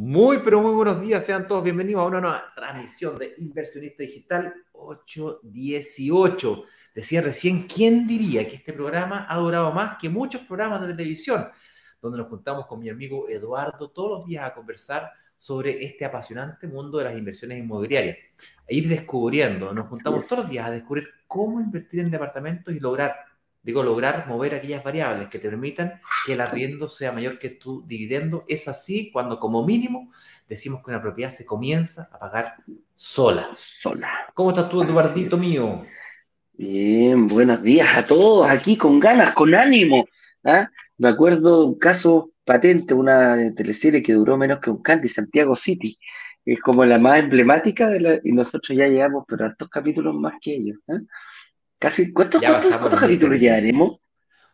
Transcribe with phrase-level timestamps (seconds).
[0.00, 1.24] Muy, pero muy buenos días.
[1.24, 6.64] Sean todos bienvenidos a una nueva transmisión de Inversionista Digital 818.
[6.98, 11.46] Decía recién, ¿quién diría que este programa ha durado más que muchos programas de televisión?
[12.02, 16.66] Donde nos juntamos con mi amigo Eduardo todos los días a conversar sobre este apasionante
[16.66, 18.18] mundo de las inversiones inmobiliarias.
[18.68, 22.80] A ir descubriendo, nos juntamos todos los días a descubrir cómo invertir en departamentos y
[22.80, 23.14] lograr
[23.60, 27.86] Digo, lograr mover aquellas variables que te permitan que el arriendo sea mayor que tu
[27.86, 28.44] dividendo.
[28.48, 30.10] Es así cuando como mínimo
[30.48, 32.56] decimos que una propiedad se comienza a pagar
[32.96, 33.50] sola.
[33.52, 34.32] Sola.
[34.32, 35.84] ¿Cómo estás tú, Eduardito mío?
[36.58, 40.08] Bien, buenos días a todos, aquí con ganas, con ánimo.
[40.42, 40.68] ¿ah?
[40.96, 45.54] Me acuerdo de un caso patente, una teleserie que duró menos que un Candy, Santiago
[45.54, 45.96] City.
[46.44, 50.16] Es como la más emblemática de la, y nosotros ya llegamos, pero a estos capítulos
[50.16, 50.78] más que ellos.
[50.88, 51.06] ¿eh?
[51.78, 54.02] Casi, ¿cuántos, cuántos, capítulos ya haremos?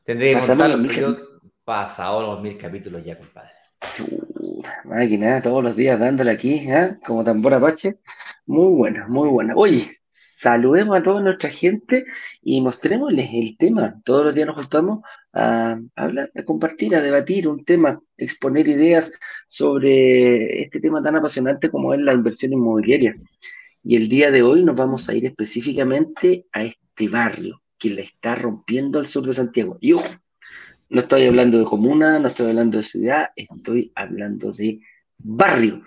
[0.04, 1.16] Tendré que contar los mil
[1.64, 3.48] pasado los mil capítulos ya, compadre.
[4.84, 6.98] máquina, todos los días dándole aquí, ¿eh?
[7.06, 7.98] como tambor apache.
[8.44, 9.54] Muy buena, muy buena.
[9.56, 9.90] Oye,
[10.44, 12.04] saludemos a toda nuestra gente
[12.42, 14.02] y mostrémosles el tema.
[14.04, 15.00] Todos los días nos juntamos
[15.32, 21.70] a hablar, a compartir, a debatir un tema, exponer ideas sobre este tema tan apasionante
[21.70, 23.16] como es la inversión inmobiliaria.
[23.82, 28.02] Y el día de hoy nos vamos a ir específicamente a este barrio que le
[28.02, 29.78] está rompiendo al sur de Santiago.
[29.80, 34.78] Y no estoy hablando de comuna, no estoy hablando de ciudad, estoy hablando de
[35.16, 35.82] barrio.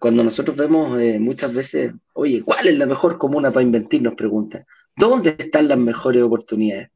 [0.00, 4.02] Cuando nosotros vemos eh, muchas veces, oye, ¿cuál es la mejor comuna para invertir?
[4.02, 4.64] Nos preguntan.
[4.96, 6.90] ¿Dónde están las mejores oportunidades?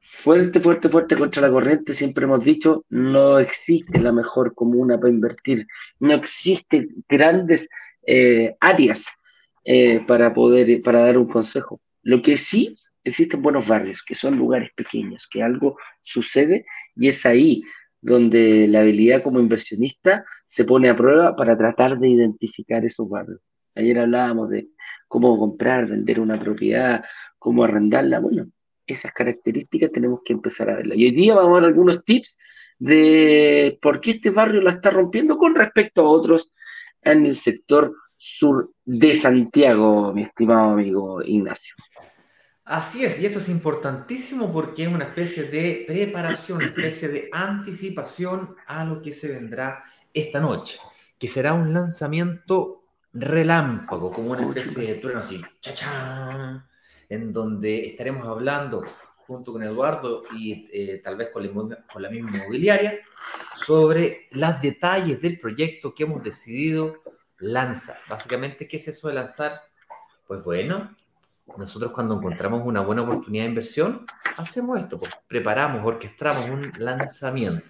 [0.00, 5.12] Fuerte, fuerte, fuerte contra la corriente, siempre hemos dicho, no existe la mejor comuna para
[5.12, 5.66] invertir,
[6.00, 7.68] no existen grandes
[8.06, 9.06] eh, áreas
[9.64, 11.80] eh, para poder, para dar un consejo.
[12.02, 16.64] Lo que sí existen buenos barrios, que son lugares pequeños, que algo sucede
[16.96, 17.62] y es ahí
[18.00, 23.40] donde la habilidad como inversionista se pone a prueba para tratar de identificar esos barrios.
[23.74, 24.68] Ayer hablábamos de
[25.08, 27.04] cómo comprar, vender una propiedad,
[27.38, 28.20] cómo arrendarla.
[28.20, 28.46] Bueno,
[28.86, 30.96] esas características tenemos que empezar a verlas.
[30.96, 32.38] Y hoy día vamos a ver algunos tips
[32.78, 36.50] de por qué este barrio la está rompiendo con respecto a otros
[37.02, 41.74] en el sector sur de Santiago, mi estimado amigo Ignacio.
[42.64, 47.28] Así es, y esto es importantísimo porque es una especie de preparación, una especie de
[47.30, 50.78] anticipación a lo que se vendrá esta noche,
[51.18, 52.83] que será un lanzamiento
[53.14, 56.66] relámpago, como una especie de trueno así, cha
[57.08, 58.84] en donde estaremos hablando
[59.26, 62.98] junto con Eduardo y eh, tal vez con la, con la misma inmobiliaria
[63.54, 67.02] sobre los detalles del proyecto que hemos decidido
[67.38, 67.98] lanzar.
[68.08, 69.62] Básicamente, ¿qué es eso de lanzar?
[70.26, 70.94] Pues bueno,
[71.56, 77.64] nosotros cuando encontramos una buena oportunidad de inversión, hacemos esto, pues, preparamos, orquestamos un lanzamiento.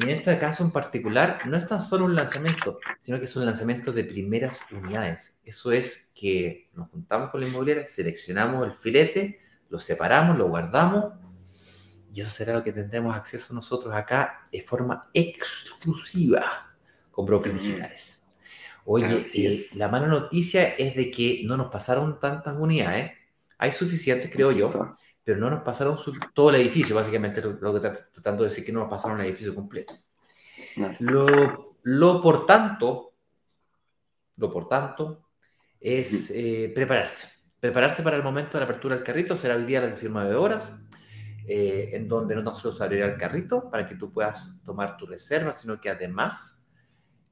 [0.00, 3.36] Y en este caso en particular, no es tan solo un lanzamiento, sino que es
[3.36, 5.36] un lanzamiento de primeras unidades.
[5.44, 11.12] Eso es que nos juntamos con la inmobiliaria, seleccionamos el filete, lo separamos, lo guardamos,
[12.14, 16.74] y eso será lo que tendremos acceso nosotros acá de forma exclusiva
[17.10, 18.24] con brokers digitales.
[18.86, 23.12] Oye, eh, la mala noticia es de que no nos pasaron tantas unidades.
[23.58, 24.94] Hay suficientes, creo yo,
[25.30, 25.96] pero no nos pasaron
[26.34, 29.54] todo el edificio, básicamente lo, que tratando de decir que no nos pasaron el edificio
[29.54, 29.94] completo.
[30.98, 33.14] Lo, por tanto,
[34.38, 35.28] lo por tanto,
[35.78, 37.28] es eh, prepararse.
[37.60, 40.34] Prepararse para el momento de la apertura del carrito, será hoy día a las 19
[40.34, 40.76] horas,
[41.46, 45.06] eh, en donde no solo se abrirá el carrito para que tú puedas tomar tu
[45.06, 46.66] reserva, sino que además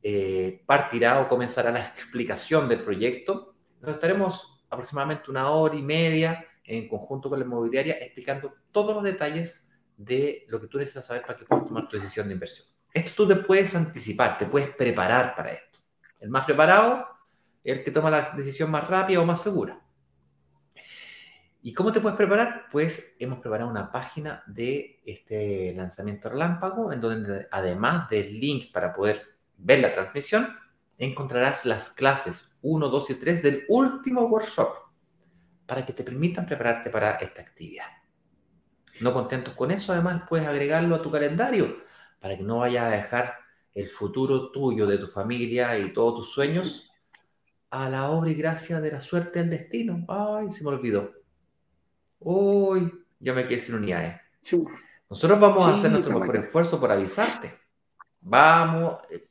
[0.04, 3.56] eh, partirá o comenzará la explicación del proyecto.
[3.80, 9.02] Nos estaremos aproximadamente una hora y media en conjunto con la inmobiliaria explicando todos los
[9.02, 12.68] detalles de lo que tú necesitas saber para que puedas tomar tu decisión de inversión.
[12.92, 15.80] Esto tú te puedes anticipar, te puedes preparar para esto.
[16.20, 17.06] El más preparado
[17.64, 19.80] el que toma la decisión más rápida o más segura.
[21.60, 22.66] ¿Y cómo te puedes preparar?
[22.70, 28.94] Pues hemos preparado una página de este lanzamiento relámpago, en donde además del link para
[28.94, 29.22] poder
[29.56, 30.56] ver la transmisión,
[30.96, 34.87] encontrarás las clases 1, 2 y 3 del último workshop
[35.68, 37.84] para que te permitan prepararte para esta actividad.
[39.02, 41.84] No contentos con eso, además puedes agregarlo a tu calendario
[42.18, 43.34] para que no vayas a dejar
[43.74, 46.90] el futuro tuyo, de tu familia y todos tus sueños
[47.68, 50.06] a la obra y gracia de la suerte del destino.
[50.08, 51.12] Ay, se me olvidó.
[52.20, 54.22] Uy, yo me quedé sin unidades.
[55.10, 57.52] Nosotros vamos a hacer nuestro mejor esfuerzo por avisarte.
[58.22, 59.00] Vamos.
[59.10, 59.28] Eh,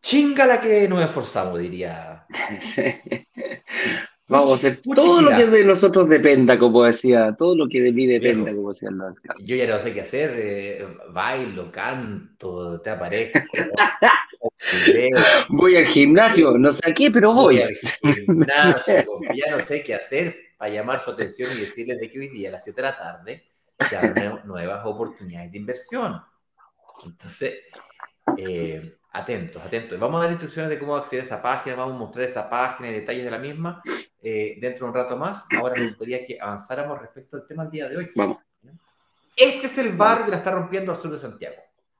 [0.00, 2.26] chinga la que nos esforzamos, diría.
[4.26, 7.92] Vamos a hacer todo lo que de nosotros dependa, como decía, todo lo que de
[7.92, 12.88] mí dependa, como decía el Yo ya no sé qué hacer, eh, bailo, canto, te
[12.88, 13.40] aparezco.
[15.50, 17.56] voy al gimnasio, no sé a qué, pero voy.
[17.56, 22.10] voy al gimnasio, ya no sé qué hacer para llamar su atención y decirles de
[22.10, 23.44] que hoy día a las 7 de la tarde
[23.86, 26.22] se abren nuevas oportunidades de inversión.
[27.04, 27.58] Entonces,
[28.38, 29.98] eh, atentos, atentos.
[29.98, 32.90] Vamos a dar instrucciones de cómo acceder a esa página, vamos a mostrar esa página
[32.90, 33.80] y detalles de la misma
[34.20, 35.44] eh, dentro de un rato más.
[35.56, 38.10] Ahora me gustaría que avanzáramos respecto al tema del día de hoy.
[38.14, 38.38] Vamos.
[39.36, 41.56] Este es el barrio que la está rompiendo al sur de Santiago.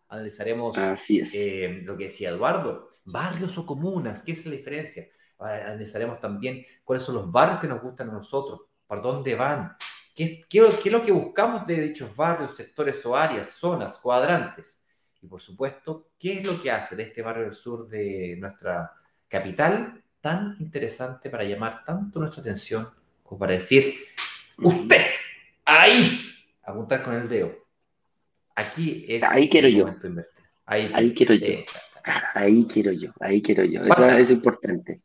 [0.08, 0.76] Analizaremos
[1.08, 5.04] eh, lo que decía Eduardo, barrios o comunas, ¿qué es la diferencia?
[5.38, 9.76] Analizaremos también cuáles son los barrios que nos gustan a nosotros, por dónde van,
[10.14, 14.83] qué, qué es lo que buscamos de dichos barrios, sectores o áreas, zonas, cuadrantes
[15.24, 18.92] y por supuesto, ¿qué es lo que hace de este barrio del sur de nuestra
[19.26, 22.88] capital tan interesante para llamar tanto nuestra atención
[23.22, 23.94] como para decir,
[24.58, 25.02] usted,
[25.64, 26.20] ahí,
[26.62, 27.52] apuntar con el dedo.
[28.54, 29.24] Aquí es...
[29.24, 29.86] Ahí quiero yo.
[30.66, 31.46] Ahí, quiero yo.
[32.34, 33.82] Ahí quiero yo, ahí quiero yo.
[33.82, 35.02] Eso es importante.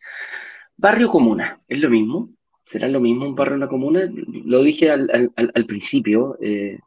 [0.77, 2.30] Barrio comuna, ¿es lo mismo?
[2.63, 4.10] ¿Será lo mismo un barrio una comuna?
[4.45, 6.77] Lo dije al, principio, eh,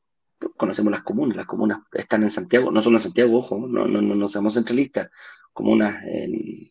[0.56, 4.00] conocemos las comunas, las comunas están en Santiago, no solo en Santiago, ojo, no, no,
[4.00, 5.10] no, no somos centralistas,
[5.52, 6.70] comunas, en,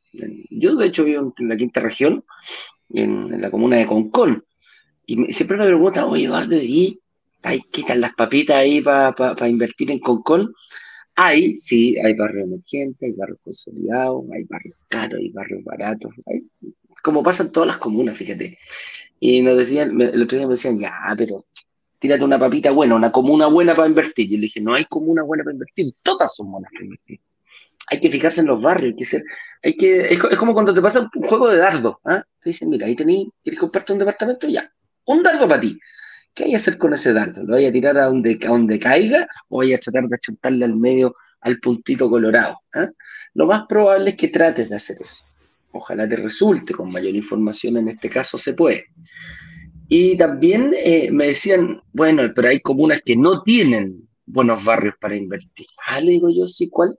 [0.50, 2.24] yo de hecho vivo en la quinta región,
[2.90, 4.46] en, la comuna de Concón,
[5.06, 7.02] y siempre me preguntan, oye Eduardo, ¿y
[7.44, 10.54] hay que están las papitas ahí para invertir en Concón?
[11.16, 16.44] Hay, sí, hay barrios emergentes, hay barrios consolidados, hay barrios caros, hay barrios baratos, hay,
[17.04, 18.58] como pasa en todas las comunas, fíjate.
[19.20, 21.46] Y nos decían, el otro día me decían, ya, pero
[22.02, 24.28] tírate una papita buena, una comuna buena para invertir.
[24.28, 27.20] Yo le dije, no hay comuna buena para invertir, todas son buenas para invertir.
[27.92, 29.24] Hay que fijarse en los barrios, hay que ser,
[29.62, 32.24] hay que, es, como cuando te pasa un juego de dardo, ¿ah?
[32.42, 34.48] Te dicen, mira, ahí tenés, ¿quieres comprarte un departamento?
[34.48, 34.72] Ya,
[35.06, 35.80] un dardo para ti.
[36.34, 37.44] ¿Qué hay que hacer con ese dardo?
[37.44, 40.66] ¿Lo voy a tirar a donde, a donde caiga o voy a tratar de achuntarle
[40.66, 42.58] al medio al puntito colorado?
[42.74, 42.90] ¿ah?
[43.36, 45.24] Lo más probable es que trates de hacer eso.
[45.72, 48.86] Ojalá te resulte, con mayor información en este caso se puede.
[49.94, 55.18] Y también eh, me decían, bueno, pero hay comunas que no tienen buenos barrios para
[55.18, 55.68] invertir.
[55.86, 56.98] Ah, le digo yo, sí, ¿cuál?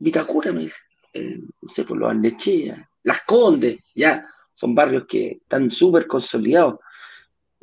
[0.00, 0.74] Vitacura, me dice.
[1.14, 6.80] no sé, por los Andechea, Las Condes, ya, son barrios que están súper consolidados.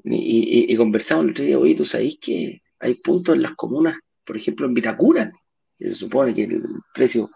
[0.05, 3.97] Y, y, conversamos el otro día, oye, ¿tú sabéis que hay puntos en las comunas,
[4.23, 5.29] por ejemplo, en Vitacura,
[5.77, 6.63] que se supone que el
[6.93, 7.29] precio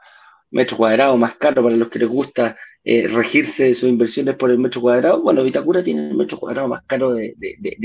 [0.52, 4.60] metro cuadrado más caro para los que les gusta eh, regirse sus inversiones por el
[4.60, 7.36] metro cuadrado, bueno, Vitacura tiene el metro cuadrado más caro de,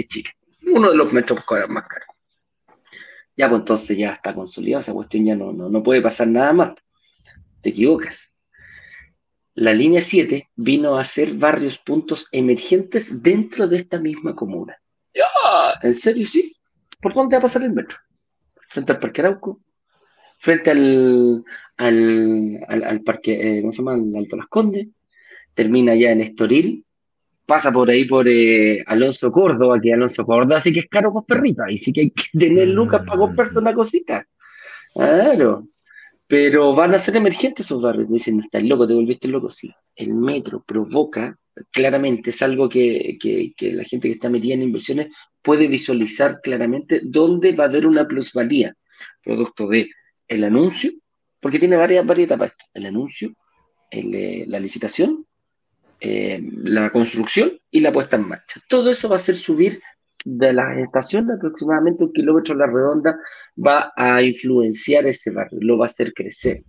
[0.08, 0.30] Chile,
[0.66, 2.08] uno de los metros cuadrados más caros.
[3.36, 6.74] Ya, pues entonces ya está consolidada esa cuestión, ya no, no, puede pasar nada más.
[7.62, 8.32] Te equivocas.
[9.54, 14.76] La línea 7 vino a ser varios puntos emergentes dentro de esta misma comuna.
[15.82, 16.26] ¿En serio?
[16.26, 16.54] Sí.
[17.00, 17.98] ¿Por dónde va a pasar el metro?
[18.68, 19.60] Frente al Parque Arauco,
[20.42, 21.44] frente al,
[21.76, 23.94] al, parque, eh, ¿cómo se llama?
[23.94, 24.88] Al Alto Las Condes,
[25.54, 26.84] termina ya en Estoril,
[27.46, 31.24] pasa por ahí por eh, Alonso Córdoba, que Alonso Córdoba sí que es caro con
[31.24, 34.26] perritas, y sí que hay que tener lucas para comprarse una cosita.
[34.92, 35.68] Claro.
[36.26, 38.08] Pero van a ser emergentes esos barrios.
[38.08, 39.48] Me dicen, estás loco, te volviste loco.
[39.48, 41.38] Sí, el metro provoca,
[41.70, 45.08] claramente, es algo que, que, que la gente que está metida en inversiones
[45.40, 48.74] puede visualizar claramente dónde va a haber una plusvalía,
[49.22, 49.88] producto de
[50.32, 50.92] el anuncio,
[51.40, 52.52] porque tiene varias, varias etapas.
[52.72, 53.34] El anuncio,
[53.90, 55.26] eh, la licitación,
[56.00, 58.60] eh, la construcción y la puesta en marcha.
[58.68, 59.80] Todo eso va a hacer subir
[60.24, 63.18] de la estación de aproximadamente un kilómetro a la redonda,
[63.56, 66.64] va a influenciar ese barrio, lo va a hacer crecer.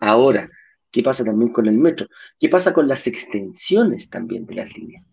[0.00, 0.48] Ahora,
[0.90, 2.06] ¿qué pasa también con el metro?
[2.38, 5.04] ¿Qué pasa con las extensiones también de las líneas?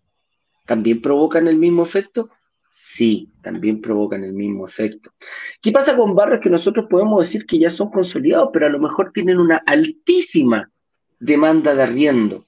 [0.66, 2.30] ¿También provocan el mismo efecto?
[2.72, 5.12] Sí, también provocan el mismo efecto.
[5.60, 8.78] ¿Qué pasa con barrios que nosotros podemos decir que ya son consolidados, pero a lo
[8.78, 10.70] mejor tienen una altísima
[11.18, 12.46] demanda de arriendo?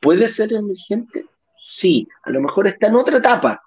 [0.00, 1.26] ¿Puede ser emergente?
[1.62, 3.62] Sí, a lo mejor está en otra etapa,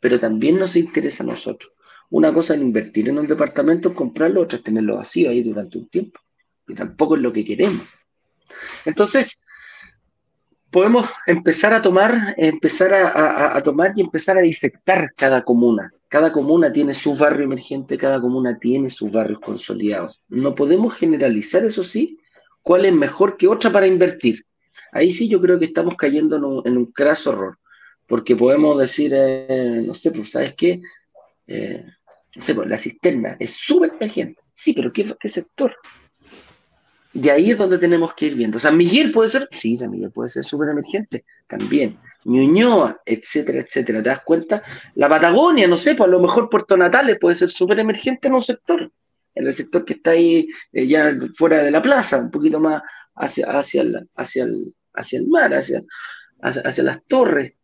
[0.00, 1.72] pero también nos interesa a nosotros.
[2.10, 5.88] Una cosa es invertir en un departamento, comprarlo, otra es tenerlo vacío ahí durante un
[5.88, 6.20] tiempo,
[6.66, 7.86] que tampoco es lo que queremos.
[8.84, 9.39] Entonces,
[10.70, 15.92] podemos empezar a tomar, empezar a, tomar y empezar a disectar cada comuna.
[16.08, 20.20] Cada comuna tiene su barrio emergente, cada comuna tiene sus barrios consolidados.
[20.28, 22.18] No podemos generalizar, eso sí,
[22.62, 24.44] cuál es mejor que otra para invertir.
[24.92, 27.58] Ahí sí yo creo que estamos cayendo en un, en craso error,
[28.06, 30.82] porque podemos decir, eh, no sé, pues, ¿sabes qué?
[31.46, 31.84] Eh,
[32.34, 34.40] no sé, pues, la cisterna es súper emergente.
[34.52, 35.76] Sí, pero ¿qué, ¿qué sector?
[37.12, 38.60] Y ahí es donde tenemos que ir viendo.
[38.60, 41.98] San Miguel puede ser, sí, San Miguel puede ser súper emergente, también.
[42.24, 44.02] Ñuñoa, etcétera, etcétera.
[44.02, 44.62] ¿Te das cuenta?
[44.94, 48.34] La Patagonia, no sé, pues a lo mejor Puerto Natales puede ser súper emergente en
[48.34, 48.92] un sector,
[49.34, 52.82] en el sector que está ahí eh, ya fuera de la plaza, un poquito más
[53.16, 55.82] hacia, hacia, el, hacia, el, hacia el mar, hacia,
[56.42, 57.54] hacia, las torres.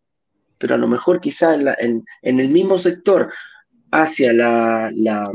[0.59, 3.33] Pero a lo mejor quizás en, en, el mismo sector,
[3.93, 5.31] hacia la, la,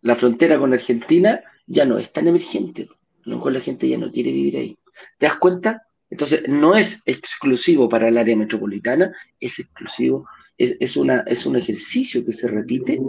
[0.00, 2.88] la frontera con Argentina, ya no es tan emergente
[3.24, 4.78] a lo mejor la gente ya no quiere vivir ahí.
[5.18, 5.86] ¿Te das cuenta?
[6.10, 12.24] Entonces, no es exclusivo para el área metropolitana, es exclusivo, es, una, es un ejercicio
[12.24, 13.00] que se repite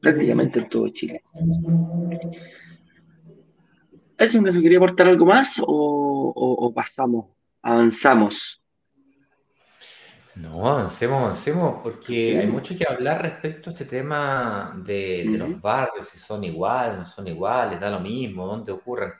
[0.00, 1.22] prácticamente en todo Chile.
[4.16, 7.26] ¿Eso me quería aportar algo más o, pasamos,
[7.60, 8.62] avanzamos?
[10.36, 15.60] No, avancemos, avancemos, porque hay mucho que hablar respecto a este tema de, de los
[15.60, 19.12] barrios, si son iguales, no son iguales, da lo mismo, dónde ocurren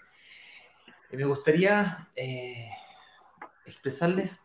[1.17, 2.69] me gustaría eh,
[3.67, 4.41] expresarles,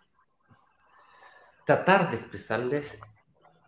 [1.65, 2.99] tratar de expresarles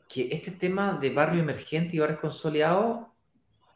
[0.08, 3.14] que este tema de barrio emergente y barrio consolidado,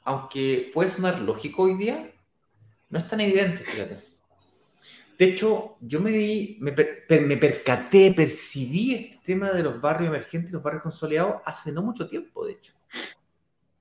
[0.03, 2.11] aunque puede sonar lógico hoy día,
[2.89, 4.03] no es tan evidente, fíjate.
[5.17, 10.49] De hecho, yo me, di, me, me, percaté, percibí este tema de los barrios emergentes
[10.49, 12.73] y los barrios consolidados hace no mucho tiempo, de hecho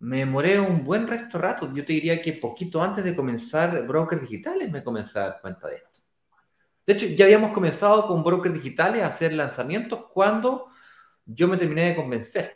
[0.04, 1.72] me demoré un buen resto rato.
[1.72, 5.66] Yo te diría que poquito antes de comenzar brokers digitales me comencé a dar cuenta
[5.68, 6.00] de esto.
[6.86, 10.68] De hecho, ya habíamos comenzado con brokers digitales a hacer lanzamientos cuando
[11.24, 12.54] yo me terminé de convencer.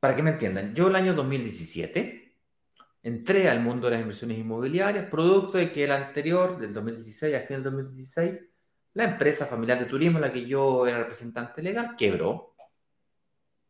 [0.00, 2.36] Para que me entiendan, yo el año 2017
[3.04, 7.40] entré al mundo de las inversiones inmobiliarias, producto de que el anterior, del 2016 a
[7.40, 8.40] fin del 2016,
[8.94, 12.56] la empresa familiar de turismo, la que yo era representante legal, quebró.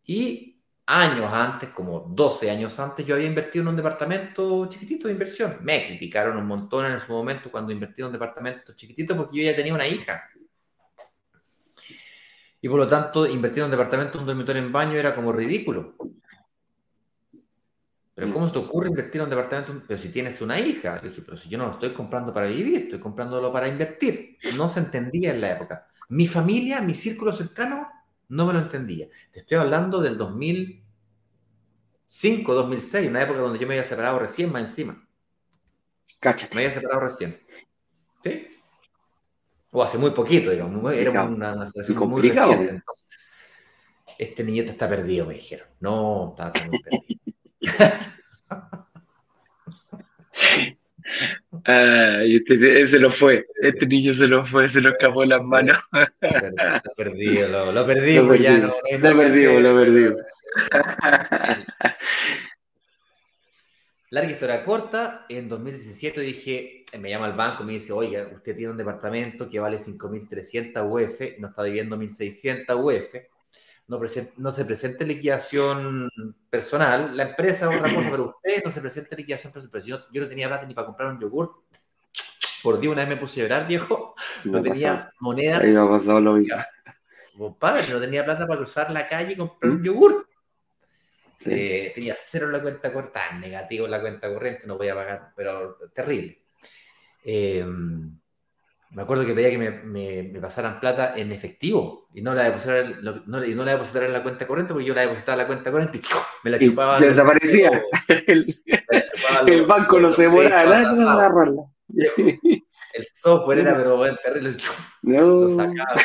[0.02, 0.53] Y
[0.86, 5.58] años antes, como 12 años antes, yo había invertido en un departamento chiquitito de inversión.
[5.62, 9.44] Me criticaron un montón en su momento cuando invertí en un departamento chiquitito porque yo
[9.44, 10.28] ya tenía una hija.
[12.60, 15.96] Y por lo tanto, invertir en un departamento, un dormitorio en baño era como ridículo.
[18.14, 19.82] Pero ¿cómo se te ocurre invertir en un departamento?
[19.86, 21.00] Pero si tienes una hija.
[21.02, 24.38] Le dije, pero si yo no lo estoy comprando para vivir, estoy comprándolo para invertir.
[24.56, 25.88] No se entendía en la época.
[26.08, 27.88] Mi familia, mi círculo cercano,
[28.28, 29.08] no me lo entendía.
[29.30, 34.62] Te estoy hablando del 2005, 2006, una época donde yo me había separado recién más
[34.62, 35.06] encima.
[36.20, 36.54] Cáchate.
[36.54, 37.40] Me había separado recién.
[38.22, 38.48] ¿Sí?
[39.70, 40.92] O hace muy poquito, digamos.
[40.92, 42.82] Era una, situación muy reciente.
[44.18, 45.68] este niño está perdido, me dijeron.
[45.80, 47.20] No, está, está muy perdido.
[51.64, 55.42] Ay, este, se lo fue, este niño se lo fue, se lo escapó en las
[55.42, 55.78] manos.
[55.92, 58.68] Lo perdido, lo, lo perdimos, lo ya no.
[58.68, 60.20] lo perdimos, lo perdimos.
[64.10, 68.70] Larga historia corta, en 2017 dije, me llama al banco, me dice, oiga, usted tiene
[68.70, 73.16] un departamento que vale 5.300 UF, nos está debiendo 1.600 UF,
[73.86, 74.00] no,
[74.38, 76.10] no se presente liquidación
[76.48, 79.82] personal, la empresa es otra cosa, pero usted no se presente liquidación personal.
[79.82, 81.64] Yo, yo no tenía plata ni para comprar un yogur.
[82.62, 84.14] Por Dios, una vez me puse a llorar, viejo.
[84.44, 85.58] No, tenía moneda.
[85.58, 86.56] Ahí me ha pasado lo mismo.
[87.36, 89.84] Compadre, no tenía plata para cruzar la calle y comprar un ¿Mm?
[89.84, 90.28] yogur.
[91.46, 94.94] Eh, tenía cero en la cuenta corta, negativo en la cuenta corriente, no voy a
[94.94, 96.42] pagar, pero terrible.
[97.22, 97.66] Eh,
[98.94, 103.44] me acuerdo que pedía que me, pasaran plata en efectivo y no la depositaran no,
[103.44, 105.98] y no la en la cuenta corriente porque yo la depositaba en la cuenta corriente
[105.98, 106.02] y
[106.44, 107.00] me la chupaba.
[107.00, 107.70] Y desaparecía.
[108.26, 108.62] El,
[109.46, 111.62] el banco no se demoraba nada en agarrarla.
[111.88, 114.56] El software era, pero bueno, terrible.
[115.02, 115.20] No.
[115.20, 116.00] Lo sacaba.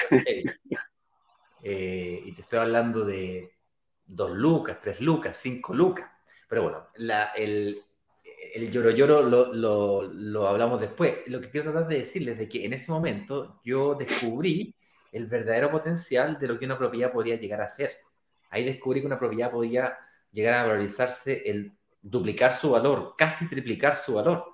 [1.62, 3.52] Eh, y te estoy hablando de
[4.06, 6.10] dos lucas, tres lucas, cinco lucas.
[6.48, 7.84] Pero bueno, la, el,
[8.54, 11.20] el lloro lloro lo, lo, hablamos después.
[11.28, 14.76] Lo que quiero tratar de decirles es de que en ese momento yo descubrí
[15.12, 17.92] el verdadero potencial de lo que una propiedad podría llegar a ser.
[18.50, 19.98] Ahí descubrí que una propiedad podía
[20.32, 24.46] llegar a valorizarse, el duplicar su valor, casi triplicar su valor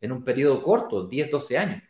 [0.00, 1.82] en un periodo corto, 10, 12 años.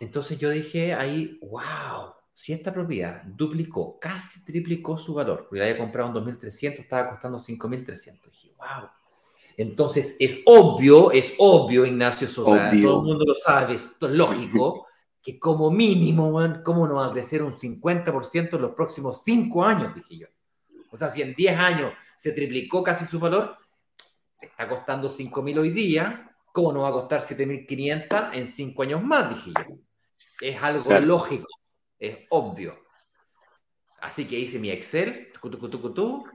[0.00, 5.64] Entonces yo dije ahí, wow, si esta propiedad duplicó, casi triplicó su valor, porque la
[5.64, 8.30] había comprado en 2.300, estaba costando 5.300.
[8.30, 8.90] Dije, wow,
[9.56, 14.86] entonces es obvio, es obvio, Ignacio Sosa, todo el mundo lo sabe, esto es lógico,
[15.22, 19.94] que como mínimo, ¿cómo no va a crecer un 50% en los próximos 5 años?
[19.94, 20.26] Dije yo.
[20.90, 23.56] O sea, si en 10 años se triplicó casi su valor,
[24.40, 29.30] está costando 5.000 hoy día, ¿cómo no va a costar 7.500 en 5 años más?
[29.30, 29.76] Dije yo.
[30.40, 31.48] Es algo lógico,
[31.98, 32.78] es obvio.
[34.00, 36.26] Así que hice mi Excel, tucu, tucu, tucu, tu,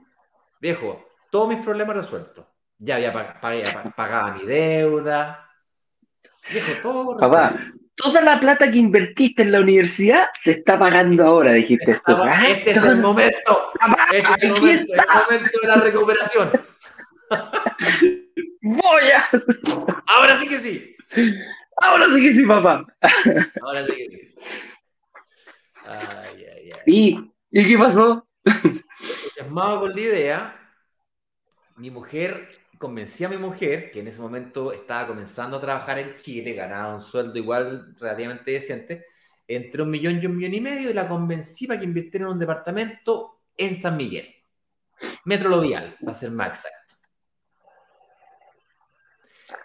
[0.59, 2.45] viejo, todos mis problemas resueltos.
[2.83, 3.13] Ya había
[3.95, 5.47] pagado mi deuda.
[6.51, 7.55] Viejo, todo Papá,
[7.93, 11.91] toda la plata que invertiste en la universidad se está pagando ahora, dijiste.
[11.91, 13.71] Este es el momento.
[14.11, 16.51] este es el momento, el momento de la recuperación.
[18.63, 19.29] Voy a...
[20.07, 20.95] Ahora sí que sí.
[21.77, 22.83] Ahora sí que sí, papá.
[23.61, 24.35] Ahora sí que sí.
[25.85, 26.81] Ay, ay, ay.
[26.87, 28.27] ¿Y, ¿Y qué pasó?
[28.43, 30.73] Entusiasmado con la idea,
[31.75, 36.15] mi mujer, convencí a mi mujer, que en ese momento estaba comenzando a trabajar en
[36.15, 39.05] Chile, ganaba un sueldo igual relativamente decente,
[39.47, 42.33] entre un millón y un millón y medio, y la convencí para que invirtiera en
[42.33, 44.35] un departamento en San Miguel.
[45.25, 46.95] Metro Lovial, para ser más exacto.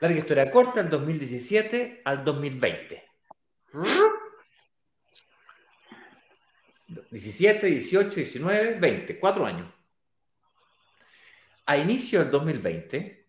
[0.00, 3.04] Larga historia corta, del 2017 al 2020.
[7.10, 9.75] 17, 18, 19, 20, cuatro años.
[11.66, 13.28] A inicio del 2020,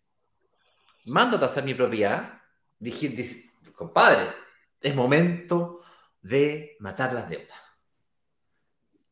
[1.08, 2.42] mando a tasar mi propiedad.
[2.80, 4.32] Dije, dije, compadre,
[4.80, 5.82] es momento
[6.22, 7.58] de matar las deudas.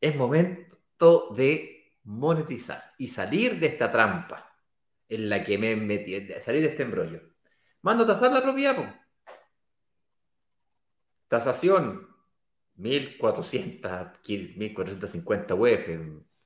[0.00, 4.56] Es momento de monetizar y salir de esta trampa
[5.08, 7.20] en la que me metí, salir de este embrollo.
[7.82, 8.76] Mando a tasar la propiedad.
[8.76, 8.86] Po.
[11.28, 12.08] Tasación,
[12.76, 15.88] 1400, 1450 UF.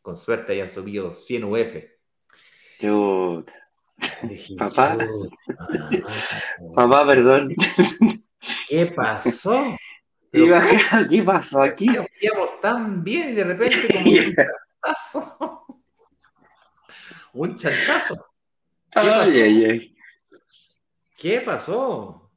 [0.00, 1.99] Con suerte hayan subido 100 UF.
[4.58, 4.96] Papá.
[6.74, 7.54] Papá, perdón.
[8.68, 9.76] ¿Qué pasó?
[10.32, 11.86] ¿Qué pasó aquí?
[12.20, 15.66] Íbamos tan bien y de repente como un chantazo.
[17.34, 18.14] un chantazo.
[18.90, 19.22] ¿Qué pasó?
[19.22, 19.96] Ay, ay, ay.
[21.18, 22.30] ¿Qué pasó?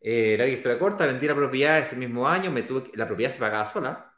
[0.00, 3.38] Eh, la historia corta, vendí la propiedad ese mismo año, me tuve la propiedad se
[3.38, 4.12] pagaba sola,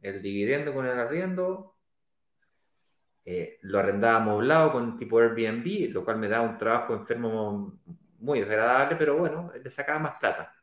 [0.00, 1.71] el dividendo con el arriendo,
[3.24, 7.80] eh, lo arrendaba amoblado con tipo Airbnb, lo cual me daba un trabajo enfermo
[8.18, 10.54] muy desagradable, pero bueno, le sacaba más plata.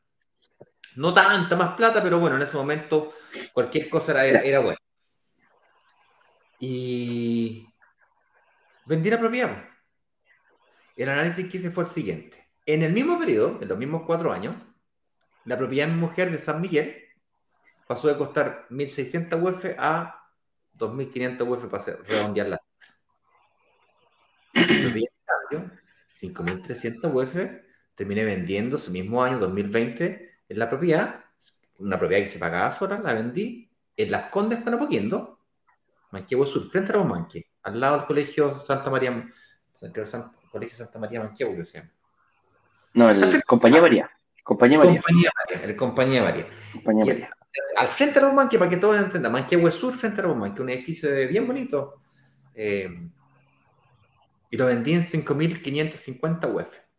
[0.95, 3.13] No tanta más plata, pero bueno, en ese momento
[3.53, 4.79] cualquier cosa era, era buena.
[6.59, 7.65] Y
[8.85, 9.65] vendí la propiedad.
[10.97, 12.49] El análisis que hice fue el siguiente.
[12.65, 14.55] En el mismo periodo, en los mismos cuatro años,
[15.45, 17.05] la propiedad de mi mujer de San Miguel
[17.87, 20.18] pasó de costar 1.600 UF a
[20.79, 22.61] 2.500 UF para redondear la
[24.53, 25.71] cambio,
[26.13, 27.35] 5.300 UF,
[27.95, 31.25] terminé vendiendo ese mismo año, 2020, en la propiedad,
[31.77, 35.39] una propiedad que se pagaba sola, la vendí en Las Condes con Apoquindo,
[36.11, 39.29] Manquehue Sur, frente a los Manque, al lado del colegio Santa María,
[40.51, 41.91] Colegio Santa María Manquehue, que se llama.
[42.93, 44.09] No, el Compañía María.
[44.43, 45.01] Compañía María.
[45.01, 46.47] Compañía María, el Compañía María.
[46.73, 47.38] Compañía María.
[47.77, 50.61] Al frente de los Manque, para que todos entendan, Manquehue Sur, frente a los Manque,
[50.61, 52.01] un edificio bien bonito.
[52.53, 52.89] Eh,
[54.51, 56.89] y lo vendí en 5.550 UF.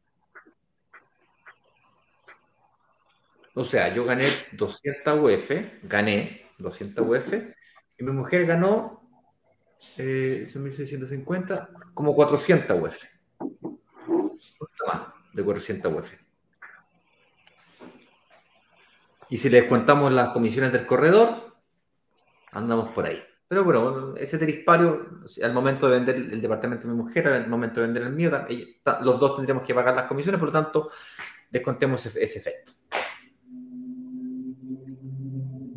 [3.54, 5.50] O sea, yo gané 200 UF,
[5.82, 7.32] gané 200 UF,
[7.98, 9.02] y mi mujer ganó
[9.98, 13.04] eh, 1.650, como 400 UF.
[14.86, 15.02] Más
[15.34, 16.29] de 400 UF.
[19.30, 21.56] Y si les contamos las comisiones del corredor,
[22.50, 23.22] andamos por ahí.
[23.46, 27.80] Pero bueno, ese terispario, al momento de vender el departamento de mi mujer, al momento
[27.80, 28.30] de vender el mío,
[29.02, 30.90] los dos tendríamos que pagar las comisiones, por lo tanto,
[31.50, 32.72] descontemos ese, ese efecto.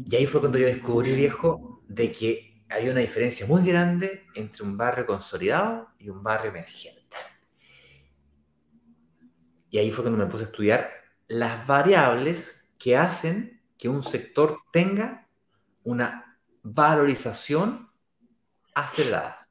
[0.05, 4.63] Y ahí fue cuando yo descubrí, viejo, de que había una diferencia muy grande entre
[4.63, 7.01] un barrio consolidado y un barrio emergente.
[9.69, 10.91] Y ahí fue cuando me puse a estudiar
[11.27, 15.29] las variables que hacen que un sector tenga
[15.85, 17.89] una valorización
[18.75, 19.47] acelerada.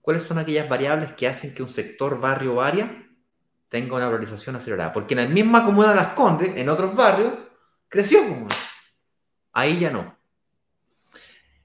[0.00, 3.08] ¿Cuáles son aquellas variables que hacen que un sector barrio varia
[3.68, 4.92] tenga una valorización acelerada?
[4.92, 7.32] Porque en la misma comuna de Las Condes, en otros barrios,
[7.88, 8.18] creció.
[9.52, 10.18] Ahí ya no.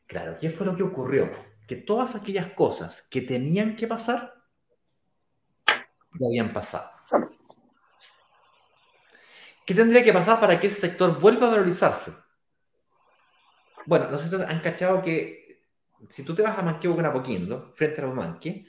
[0.06, 1.28] Claro, ¿qué fue lo que ocurrió?
[1.68, 4.44] Que todas aquellas cosas que tenían que pasar
[5.66, 6.92] ya habían pasado.
[9.66, 12.14] ¿Qué tendría que pasar para que ese sector vuelva a valorizarse?
[13.86, 15.64] Bueno, nosotros han cachado que
[16.10, 18.66] si tú te vas a Manquehue con Apoquindo, frente a los Manque,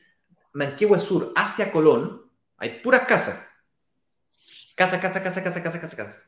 [0.53, 3.39] Manquehue Sur hacia Colón, hay puras casas.
[4.75, 6.23] Casa, casa, casa, casa, casa, casa, casa.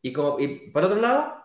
[0.00, 1.44] Y, como, y para otro lado,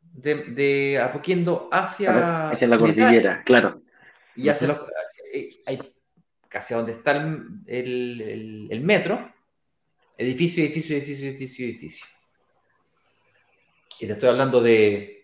[0.00, 2.50] de, de Apoquindo hacia...
[2.50, 3.82] Hacia la cordillera, claro.
[4.36, 4.78] Y hacia los,
[5.32, 5.94] eh, hay
[6.58, 9.32] hacia donde está el, el, metro,
[10.16, 12.06] edificio, edificio, edificio, edificio, edificio.
[14.00, 15.14] Y te estoy hablando de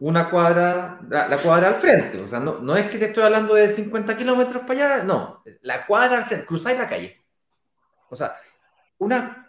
[0.00, 2.20] una cuadra, la, cuadra al frente.
[2.20, 5.42] O sea, no, es que te estoy hablando de 50 kilómetros para allá, no.
[5.62, 7.16] La cuadra al frente, cruzáis la calle.
[8.10, 8.36] O sea,
[8.98, 9.44] una.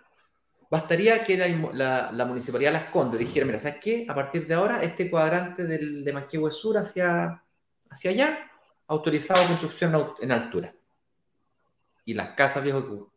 [0.71, 1.35] Bastaría que
[1.73, 4.05] la, la, municipalidad Las Condes dijera, mira, ¿sabes qué?
[4.07, 7.43] A partir de ahora, este cuadrante del, de Manquehue Sur hacia,
[7.89, 8.51] hacia allá,
[8.85, 10.71] autorizado construcción en altura.
[12.05, 13.11] Y las casas, viejo,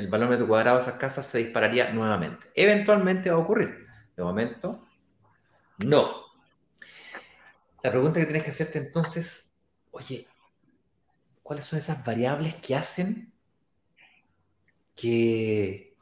[0.00, 2.50] el valor metro cuadrado de esas casas se dispararía nuevamente.
[2.54, 3.86] Eventualmente va a ocurrir.
[4.16, 4.86] De momento,
[5.78, 6.24] no.
[7.82, 9.54] La pregunta que tienes que hacerte entonces,
[9.90, 10.26] oye,
[11.42, 13.32] ¿cuáles son esas variables que hacen
[14.96, 15.96] que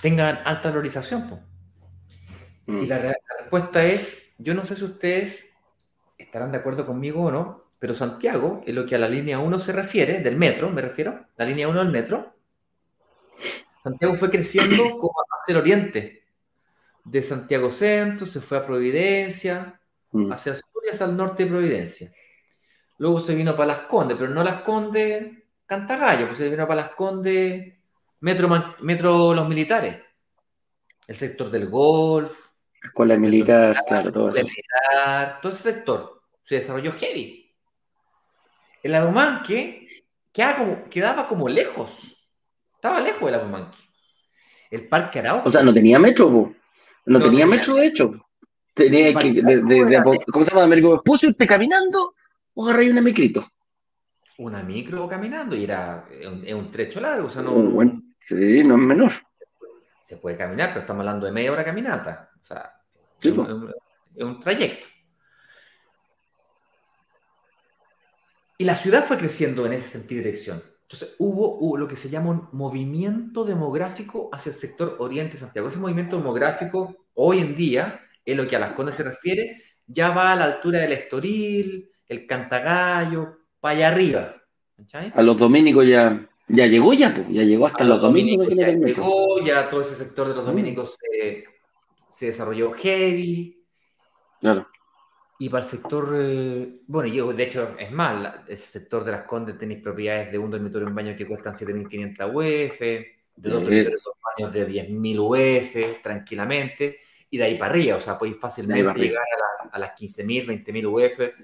[0.00, 1.40] tengan alta valorización?
[2.66, 2.88] Y mm.
[2.88, 5.52] la, respuesta es, yo no sé si ustedes
[6.18, 9.58] estarán de acuerdo conmigo o no, pero Santiago, en lo que a la línea 1
[9.60, 12.31] se refiere, del metro, me refiero, la línea 1 del metro,
[13.82, 16.24] Santiago fue creciendo como hacia el oriente.
[17.04, 19.78] De Santiago Centro se fue a Providencia,
[20.12, 20.30] Mm.
[20.30, 22.12] hacia Asturias al norte de Providencia.
[22.98, 25.32] Luego se vino para Las Condes, pero no Las Condes
[25.66, 27.78] Cantagallo, pues se vino para Las Condes
[28.20, 29.96] Metro, Metro Los Militares.
[31.06, 32.50] El sector del golf.
[32.82, 34.44] Escuela militar, claro, todo eso.
[34.44, 37.50] Militar, todo ese sector se desarrolló heavy.
[38.82, 39.86] El Abumanque
[40.32, 42.21] quedaba como, quedaba como lejos.
[42.82, 43.78] Estaba lejos del Abumanque.
[44.68, 45.48] El Parque Arauco.
[45.48, 46.52] O sea, no tenía metro, no,
[47.06, 48.26] no, tenía metro, de hecho.
[48.74, 50.64] Tenía que, de, de, ¿cómo se llama?
[50.64, 52.16] Américo ¿Puso usted caminando
[52.54, 53.46] o agarré una micrito?
[54.38, 57.52] Una micro caminando y era es un, trecho largo, o sea, no.
[57.52, 59.12] Bueno, sí, no es menor.
[60.02, 62.30] Se puede caminar, pero estamos hablando de media hora caminata.
[62.42, 62.72] O sea,
[63.20, 63.30] es,
[64.24, 64.88] un, trayecto.
[68.58, 70.71] Y la ciudad fue creciendo en esa sentido y dirección.
[70.92, 75.68] Entonces hubo, hubo, lo que se llama un movimiento demográfico hacia el sector Oriente Santiago.
[75.68, 80.10] Ese movimiento demográfico hoy en día en lo que a las Condes se refiere, ya
[80.10, 84.36] va a la altura del Estoril, el Cantagallo, para allá arriba.
[85.14, 88.48] A los dominicos ya, ya llegó ya, pues, ya llegó hasta los, dominicos.
[88.54, 90.46] ya llegó, ya todo ese sector de los mm.
[90.46, 90.96] dominicos
[92.10, 93.64] se, desarrolló heavy.
[94.40, 94.66] Claro.
[95.42, 99.22] Y para el sector, eh, bueno, yo de hecho, es más, ese sector de las
[99.22, 104.02] Condes tenéis propiedades de un dormitorio en baño que cuestan 7.500 UF, de dos dormitorios
[104.06, 108.94] en baños de 10.000 UF, tranquilamente y de ahí para arriba, o sea, podéis fácilmente
[108.94, 109.24] llegar
[109.72, 111.34] a, las 15.000, 20.000 UF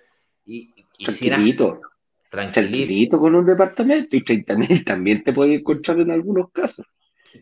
[0.45, 1.81] y, y tranquilito,
[2.31, 3.19] tranquilito.
[3.19, 6.87] con un departamento y 30.000 también te puedes encontrar en algunos casos.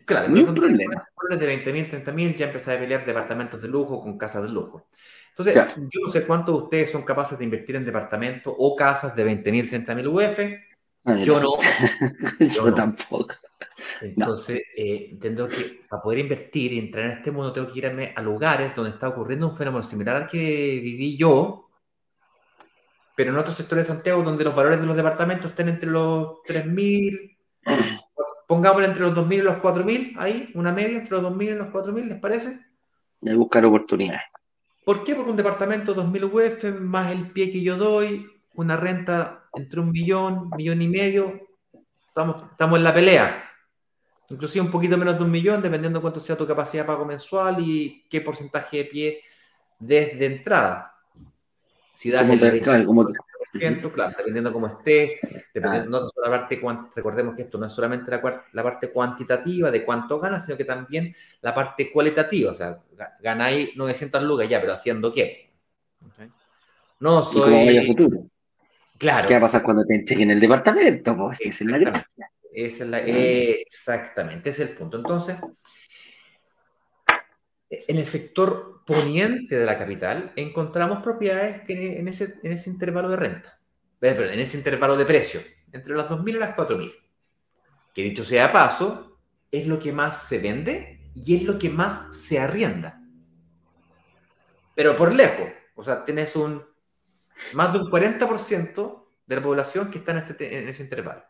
[0.05, 1.07] Claro, no hay problema.
[1.29, 4.87] De 20.000, 30.000 ya empecé a pelear departamentos de lujo con casas de lujo.
[5.37, 9.15] Entonces, yo no sé cuántos de ustedes son capaces de invertir en departamentos o casas
[9.15, 11.23] de 20.000, 30.000 UF.
[11.23, 11.51] yo no.
[12.39, 13.35] yo, tampoco.
[14.01, 18.13] Entonces, eh, entiendo que para poder invertir y entrar en este mundo tengo que irme
[18.15, 21.69] a lugares donde está ocurriendo un fenómeno similar al que viví yo,
[23.15, 26.39] pero en otros sectores de Santiago donde los valores de los departamentos estén entre los
[26.47, 27.37] 3.000,
[28.47, 31.67] pongámosle entre los 2.000 y los 4.000, ahí, una media entre los 2.000 y los
[31.67, 32.59] 4.000, ¿les parece?
[33.21, 34.23] De buscar oportunidades.
[34.87, 35.15] ¿Por qué?
[35.15, 39.91] Porque un departamento 2.000 UF más el pie que yo doy, una renta entre un
[39.91, 41.41] millón, millón y medio,
[42.07, 43.43] estamos, estamos en la pelea
[44.29, 47.57] inclusive un poquito menos de un millón, dependiendo cuánto sea tu capacidad de pago mensual
[47.59, 49.21] y qué porcentaje de pie
[49.79, 50.93] desde entrada.
[51.95, 53.05] Si das el claro,
[53.53, 55.19] dependiendo cómo estés,
[55.53, 56.61] dependiendo no solo la parte,
[56.95, 60.65] recordemos que esto no es solamente la, la, parte cuantitativa de cuánto ganas, sino que
[60.65, 62.79] también la parte cualitativa, o sea,
[63.21, 65.51] ganáis 900 lucas ya, pero ¿haciendo qué?
[66.99, 67.53] No soy...
[67.53, 68.29] ¿Y cómo futuro?
[68.97, 69.27] Claro.
[69.27, 71.15] ¿Qué va a pasar cuando te entreguen el departamento?
[71.15, 72.31] Pues, es la gracia.
[72.51, 74.97] Esa es la, exactamente, ese es el punto.
[74.97, 75.37] Entonces,
[77.69, 83.09] en el sector poniente de la capital encontramos propiedades que en ese, en ese intervalo
[83.09, 83.59] de renta,
[84.01, 85.41] eh, en ese intervalo de precio,
[85.73, 86.95] entre las 2.000 y las 4.000,
[87.93, 89.19] que dicho sea paso,
[89.51, 93.03] es lo que más se vende y es lo que más se arrienda.
[94.73, 96.63] Pero por lejos, o sea, tienes un
[97.53, 101.23] más de un 40% de la población que está en ese, en ese intervalo.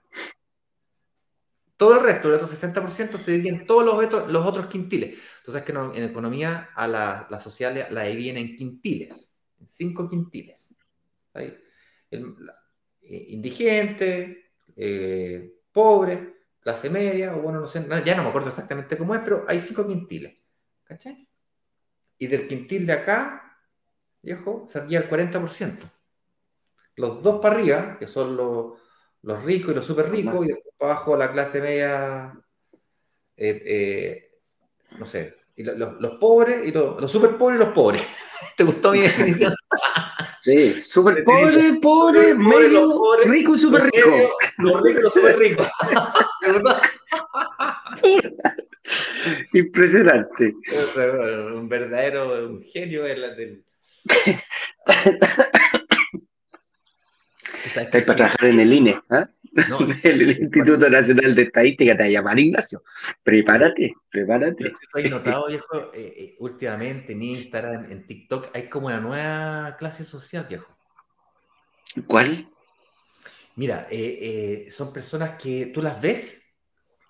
[1.77, 5.19] Todo el resto, el otro 60%, se divide todos los otros, los otros quintiles.
[5.37, 10.73] Entonces, que en economía a la, la social la dividen en quintiles, en cinco quintiles.
[12.09, 12.35] El,
[13.01, 18.97] eh, indigente, eh, pobre, clase media, o bueno, no sé, ya no me acuerdo exactamente
[18.97, 20.35] cómo es, pero hay cinco quintiles.
[20.83, 21.29] ¿Cachai?
[22.17, 23.59] Y del quintil de acá,
[24.21, 25.89] viejo, salía el 40%.
[26.95, 28.79] Los dos para arriba, que son los
[29.23, 32.33] los ricos y los súper ricos, y después abajo la clase media,
[33.35, 34.31] eh, eh,
[34.97, 38.01] no sé, Y los pobres, y los super pobres y los pobres.
[38.57, 39.53] ¿Te gustó mi definición?
[40.39, 44.09] Sí, súper pobre, pobre, medio, rico y súper rico.
[44.59, 45.67] Los ricos y los súper ricos.
[49.51, 50.53] Impresionante.
[51.53, 53.65] Un verdadero genio es la del.
[57.75, 59.27] Estás para trabajar en el INE, ¿ah?
[59.69, 62.83] No, el, Instituto Nacional de Estadística te va a llamar Ignacio.
[63.23, 64.73] Prepárate, prepárate.
[64.95, 70.03] He notado, viejo, eh, eh, últimamente en Instagram, en TikTok, hay como una nueva clase
[70.03, 70.75] social, viejo.
[72.05, 72.49] ¿Cuál?
[73.55, 76.43] Mira, eh, son personas que tú las ves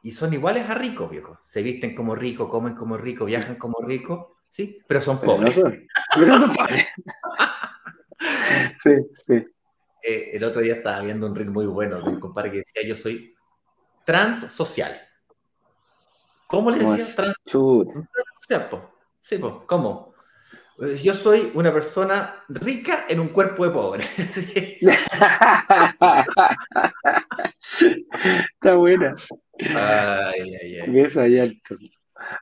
[0.02, 1.40] y son iguales a ricos, viejo.
[1.46, 4.80] Se visten como ricos, comen como ricos, viajan como ricos, ¿sí?
[4.88, 5.60] Pero son pobres.
[6.16, 6.86] Pero no son, pobres.
[8.84, 8.92] sí,
[9.28, 9.57] sí.
[10.08, 12.82] Eh, el otro día estaba viendo un ritmo muy bueno de un compadre que decía,
[12.88, 13.36] yo soy
[14.06, 14.98] transsocial.
[16.48, 17.14] ¿Cómo le decía?
[17.14, 18.08] Transsocial.
[19.22, 20.14] Sí, ¿cómo?
[20.80, 24.06] Eh, yo soy una persona rica en un cuerpo de pobre.
[28.54, 29.14] Está buena.
[29.60, 30.90] Ay, ay, ay.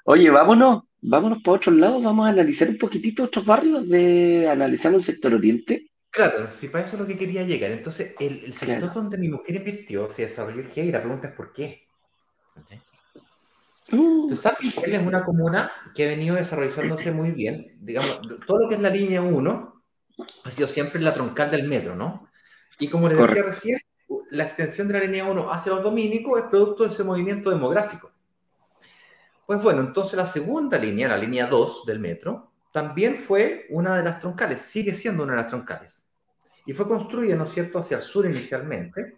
[0.03, 4.93] Oye, vámonos, vámonos por otros lados, vamos a analizar un poquitito otros barrios de analizar
[4.93, 5.89] el sector oriente.
[6.15, 7.71] Claro, si para eso es lo que quería llegar.
[7.71, 11.89] Entonces, el, sector donde mi mujer invirtió se desarrolló y la pregunta es ¿por qué?
[13.91, 14.23] Uh.
[14.23, 17.77] Entonces, San es una comuna que ha venido desarrollándose muy bien.
[17.81, 19.83] Digamos, todo lo que es la línea 1
[20.45, 22.29] ha sido siempre la troncal del metro, ¿no?
[22.79, 23.79] Y como les decía recién,
[24.29, 28.13] la extensión de la línea 1 hacia los dominicos es producto de ese movimiento demográfico.
[29.45, 34.03] Pues bueno, entonces la segunda línea, la línea 2 del metro, también fue una de
[34.03, 36.04] las troncales, sigue siendo una de las troncales
[36.65, 39.17] y fue construida, ¿no es cierto?, hacia el sur inicialmente,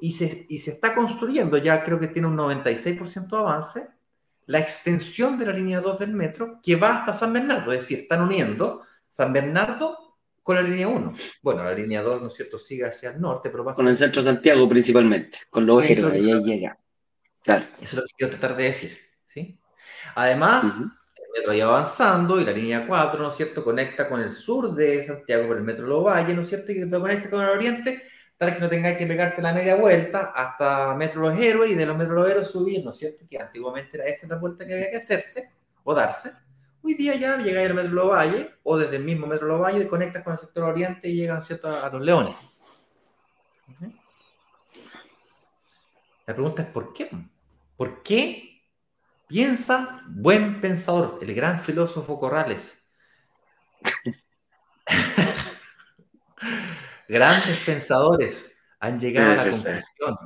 [0.00, 3.88] y, se, y, se, está construyendo, ya creo que tiene un 96% de avance,
[4.46, 8.00] la extensión de la línea 2 del metro que va hasta San Bernardo, es decir,
[8.00, 11.14] están uniendo San Bernardo con la línea 1.
[11.42, 14.22] Bueno, la línea 2, ¿no es cierto?, sigue hacia el norte, pero Con el centro
[14.22, 16.78] de Santiago principalmente, con los ejes, ahí llega.
[17.42, 17.64] Claro.
[17.80, 19.58] Eso es lo que quiero tratar de decir, ¿sí?
[20.14, 20.64] Además,
[21.34, 25.04] metro ya avanzando y la línea 4, ¿no es cierto?, conecta con el sur de
[25.04, 27.50] Santiago por el metro Los Valle, ¿no es cierto?, y que te conecta con el
[27.50, 28.02] oriente,
[28.36, 31.86] tal que no tengáis que pegarte la media vuelta hasta Metro Los Héroes y de
[31.86, 34.74] los Metro Los Héroes subir, ¿no es cierto?, que antiguamente era esa la vuelta que
[34.74, 35.50] había que hacerse
[35.84, 36.32] o darse.
[36.82, 39.88] Hoy día ya llegáis al Metro Los Valle o desde el mismo Metro Los Valle
[39.88, 42.34] conectas con el sector oriente y llegas, ¿no es cierto?, a, los Leones.
[46.26, 47.10] La pregunta es ¿por qué?
[47.76, 48.51] ¿Por qué
[49.32, 52.76] Piensa, buen pensador, el gran filósofo Corrales.
[57.08, 60.18] Grandes pensadores han llegado a la conclusión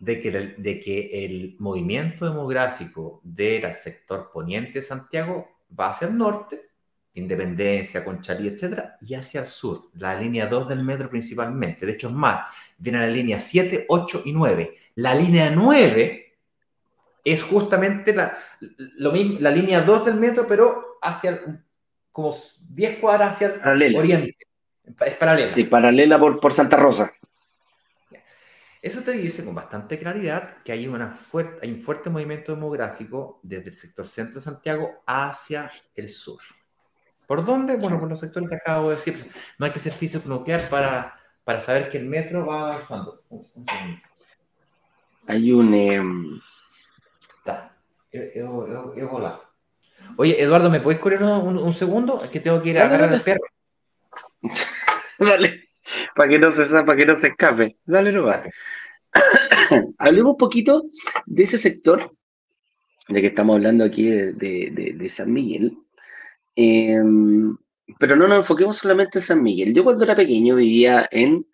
[0.00, 6.08] de que, el, de que el movimiento demográfico del sector poniente de Santiago va hacia
[6.08, 6.70] el norte,
[7.14, 11.86] Independencia, Conchalí, etcétera, y hacia el sur, la línea 2 del metro principalmente.
[11.86, 12.46] De hecho, es más,
[12.78, 14.76] viene la línea 7, 8 y 9.
[14.96, 16.21] La línea 9
[17.24, 18.38] es justamente la,
[18.96, 21.40] lo mismo, la línea 2 del metro, pero hacia
[22.10, 22.36] como
[22.68, 24.36] 10 cuadras hacia el oriente.
[25.00, 25.54] Es paralela.
[25.54, 27.12] Sí, paralela por, por Santa Rosa.
[28.82, 33.38] Eso te dice con bastante claridad que hay, una fuerte, hay un fuerte movimiento demográfico
[33.44, 36.40] desde el sector centro de Santiago hacia el sur.
[37.28, 37.76] ¿Por dónde?
[37.76, 39.30] Bueno, por los sectores que acabo de decir.
[39.56, 43.22] No hay que ser físico nuclear para, para saber que el metro va avanzando.
[45.28, 46.42] hay un,
[48.12, 49.08] em,
[50.16, 52.22] Oye, Eduardo, ¿me puedes correr un, segundo?
[52.22, 53.44] Es que tengo que ir a agarrar al perro.
[55.18, 55.68] Dale,
[56.14, 57.76] para que no se para que no se escape.
[57.84, 58.42] Dale, no va.
[59.98, 60.84] Hablemos un poquito
[61.26, 62.14] de ese sector,
[63.08, 65.78] de que estamos hablando aquí de, San Miguel.
[66.56, 67.56] Em,
[67.98, 69.74] pero no nos enfoquemos solamente en San Miguel.
[69.74, 71.46] Yo cuando era pequeño vivía en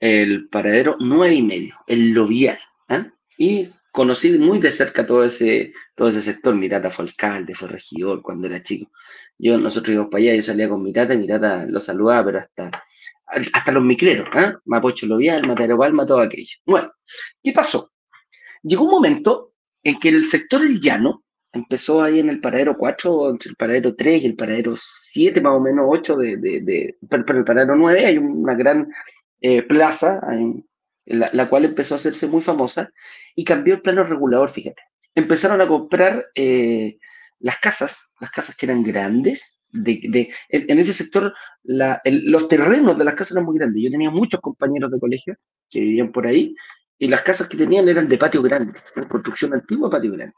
[0.00, 2.58] el paradero nueve y medio, el Lovial.
[2.88, 3.06] ¿ah?
[3.38, 6.54] Y conocí muy de cerca todo ese, todo ese sector.
[6.56, 8.90] Mi tata fue alcalde, fue regidor cuando era chico.
[9.38, 12.24] Yo, nosotros íbamos para allá, yo salía con mi tata y mi tata lo saludaba,
[12.24, 12.84] pero hasta,
[13.52, 14.54] hasta los micreros, ¿eh?
[14.64, 16.56] Mapocho Lovial, Matero Palma, todo aquello.
[16.66, 16.90] Bueno,
[17.42, 17.92] ¿qué pasó?
[18.62, 19.52] Llegó un momento
[19.82, 23.94] en que el sector El Llano empezó ahí en el paradero 4, entre el paradero
[23.94, 27.76] 3 y el paradero 7, más o menos 8, de, de, de pero, el paradero
[27.76, 28.88] 9 hay una gran
[29.40, 30.64] eh, plaza, hay
[31.04, 32.90] la, cual empezó a hacerse muy famosa
[33.34, 34.82] y cambió el plano regulador, fíjate.
[35.14, 36.98] Empezaron a comprar eh,
[37.38, 41.32] las casas, las casas que eran grandes, de, en, ese sector
[41.64, 43.82] los terrenos de las casas eran muy grandes.
[43.82, 45.36] Yo tenía muchos compañeros de colegio
[45.70, 46.54] que vivían por ahí
[46.98, 50.34] y las casas que tenían eran de patio grande, construcción antigua, patio grande.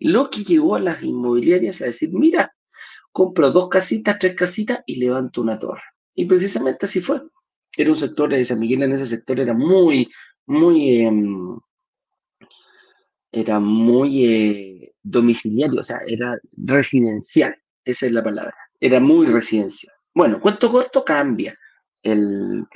[0.00, 2.54] lo que llevó a las inmobiliarias a decir, mira,
[3.12, 5.82] compro dos casitas, tres casitas y levanto una torre.
[6.14, 7.22] Y precisamente así fue.
[7.76, 10.10] Era un sector de San Miguel en ese sector era muy,
[10.46, 11.58] muy, em,
[13.32, 19.94] era muy eh, domiciliario, o sea, era residencial, esa es la palabra, era muy residencial.
[20.14, 21.54] Bueno, cuento corto cambia
[22.02, 22.66] el,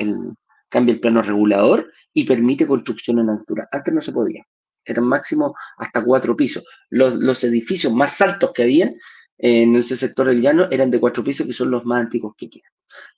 [0.68, 3.68] cambia el plano regulador y permite construcción en altura.
[3.70, 4.44] Antes no se podía,
[4.84, 6.64] eran máximo hasta cuatro pisos.
[6.90, 8.94] Los, edificios más altos que habían
[9.38, 12.48] en ese sector del llano eran de cuatro pisos, que son los más antiguos que
[12.48, 12.70] quedan.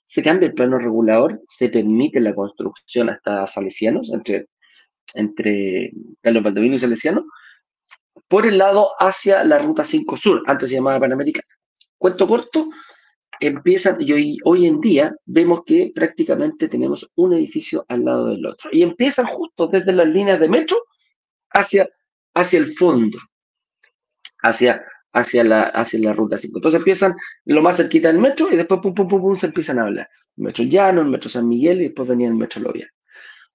[0.03, 4.47] Se cambia el plano regulador, se permite la construcción hasta Salesianos, entre,
[5.13, 7.25] entre Carlos Valdovino y Salesiano,
[8.27, 11.47] por el lado hacia la ruta 5 Sur, antes se llamaba Panamericana.
[11.97, 12.69] Cuento corto,
[13.39, 18.45] empiezan, y hoy, hoy en día vemos que prácticamente tenemos un edificio al lado del
[18.45, 18.69] otro.
[18.71, 20.77] Y empiezan justo desde las líneas de metro
[21.51, 21.89] hacia,
[22.33, 23.17] hacia el fondo,
[24.43, 24.81] hacia,
[25.13, 26.57] hacia, la, hacia la ruta 5.
[26.57, 29.79] Entonces empiezan lo más cerquita del metro y después pum, pum, pum, pum, se empiezan
[29.79, 30.09] a hablar.
[30.37, 32.89] El metro Llano, el metro San Miguel y después venía el metro Lovial.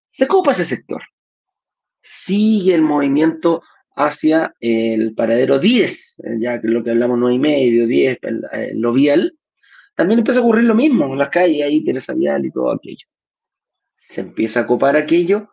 [0.09, 1.03] Se ocupa ese sector.
[2.01, 3.63] Sigue el movimiento
[3.97, 9.33] hacia el paradero 10, ya que lo que hablamos 9 y medio, 10, el, el
[9.95, 13.07] también empieza a ocurrir lo mismo en las calles, ahí Teresa Vial y todo aquello.
[13.95, 15.51] Se empieza a copar aquello,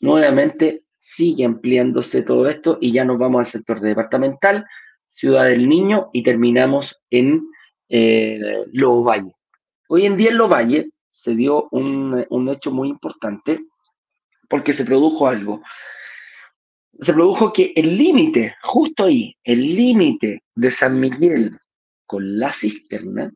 [0.00, 4.66] nuevamente sigue ampliándose todo esto y ya nos vamos al sector departamental,
[5.12, 7.46] Ciudad del Niño y terminamos en
[7.90, 9.06] eh, Los.
[9.88, 13.62] Hoy en día en Los Valles se dio un, un hecho muy importante
[14.48, 15.60] porque se produjo algo.
[16.98, 21.58] Se produjo que el límite, justo ahí, el límite de San Miguel
[22.06, 23.30] con la cisterna,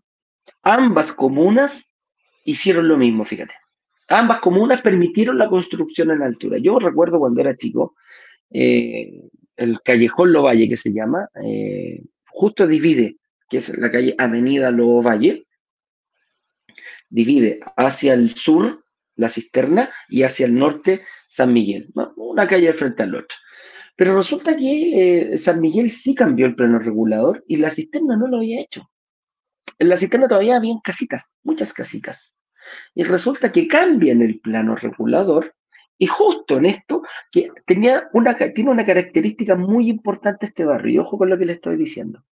[0.62, 1.92] ambas comunas
[2.44, 3.54] hicieron lo mismo, fíjate.
[4.08, 6.56] Ambas comunas permitieron la construcción en altura.
[6.56, 7.96] Yo recuerdo cuando era chico,
[8.50, 13.16] eh, el callejón Lovalle, que se llama, eh, justo divide,
[13.49, 15.47] que es la calle Avenida Lovalle,
[17.09, 18.85] divide hacia el sur
[19.16, 23.25] la cisterna y hacia el norte San Miguel, una calle frente a la.
[23.97, 28.29] Pero resulta que eh, San Miguel sí cambió el plano regulador y la cisterna no
[28.29, 28.90] lo había hecho.
[29.79, 32.37] En la cisterna todavía habían casitas, muchas casitas.
[32.95, 35.56] Y resulta que cambian el plano regulador
[35.98, 40.98] y justo en esto, que tenía una, tiene una característica muy importante este barrio, y
[40.98, 42.24] ojo con lo que le estoy diciendo.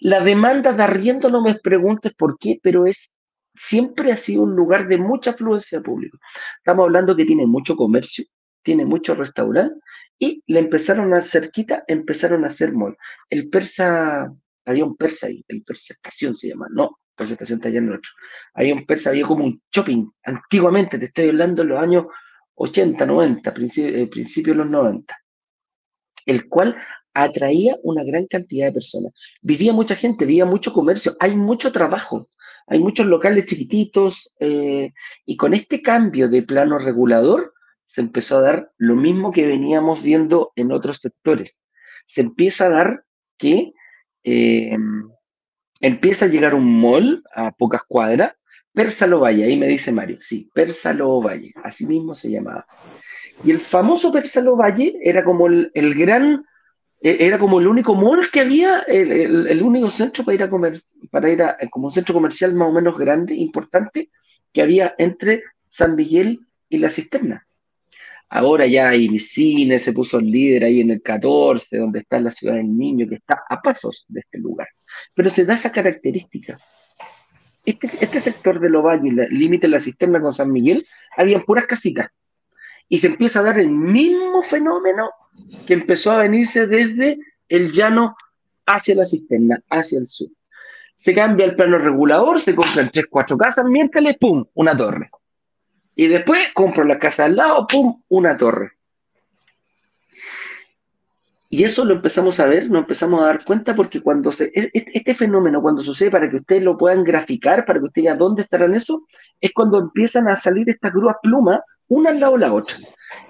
[0.00, 3.12] La demanda de arriendo, no me preguntes por qué, pero es
[3.54, 6.16] siempre ha sido un lugar de mucha afluencia pública.
[6.58, 8.24] Estamos hablando que tiene mucho comercio,
[8.62, 9.74] tiene mucho restaurante,
[10.18, 12.96] y le empezaron a cerquita, empezaron a hacer mall.
[13.28, 14.32] El persa
[14.64, 17.88] había un persa ahí, el persa estación se llama, no, persa estación está allá en
[17.88, 18.10] el otro.
[18.54, 22.06] Había un persa, había como un shopping, antiguamente, te estoy hablando en los años
[22.58, 25.16] 80, 90, principios principio de los 90,
[26.26, 26.76] el cual
[27.14, 29.12] atraía una gran cantidad de personas.
[29.40, 32.28] Vivía mucha gente, vivía mucho comercio, hay mucho trabajo,
[32.66, 34.92] hay muchos locales chiquititos, eh,
[35.24, 37.54] y con este cambio de plano regulador
[37.86, 41.60] se empezó a dar lo mismo que veníamos viendo en otros sectores.
[42.06, 43.04] Se empieza a dar
[43.38, 43.72] que
[44.24, 44.76] eh,
[45.80, 48.34] empieza a llegar un mall a pocas cuadras,
[48.78, 52.64] Pérsalo Valle, ahí me dice Mario, sí, Pérsalo Valle, así mismo se llamaba.
[53.42, 56.44] Y el famoso Pérsalo Valle era como el, gran,
[57.00, 60.78] e, era como el único mall que había, el, único centro para ir a comer,
[61.10, 64.10] para ir a, como un centro comercial más o menos grande, importante,
[64.52, 66.38] que había entre San Miguel
[66.68, 67.48] y la cisterna.
[68.28, 72.30] Ahora ya hay cine, se puso el líder ahí en el 14, donde está la
[72.30, 74.68] ciudad del niño, que está a pasos de este lugar.
[75.14, 76.60] Pero se da esa característica.
[77.68, 81.66] Este, este sector de Lovalle, el límite de la cisterna con San Miguel, había puras
[81.66, 82.10] casitas.
[82.88, 85.10] Y se empieza a dar el mismo fenómeno
[85.66, 88.14] que empezó a venirse desde el llano
[88.64, 90.28] hacia la cisterna, hacia el sur.
[90.94, 94.46] Se cambia el plano regulador, se compran tres, cuatro casas, miércoles, ¡pum!
[94.54, 95.10] Una torre.
[95.94, 98.02] Y después compro la casa al lado, ¡pum!
[98.08, 98.77] Una torre.
[101.50, 104.70] Y eso lo empezamos a ver, nos empezamos a dar cuenta porque cuando se, e,
[104.74, 108.18] e, este fenómeno, cuando sucede, para que ustedes lo puedan graficar, para que ustedes vean
[108.18, 109.06] dónde estarán eso,
[109.40, 112.76] es cuando empiezan a salir estas grúas plumas, una al lado de la otra.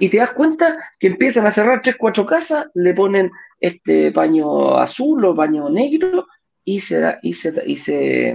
[0.01, 4.77] Y te das cuenta que empiezan a cerrar tres, cuatro casas, le ponen este paño
[4.79, 6.27] azul o paño negro
[6.64, 8.35] y se da, y se, y se,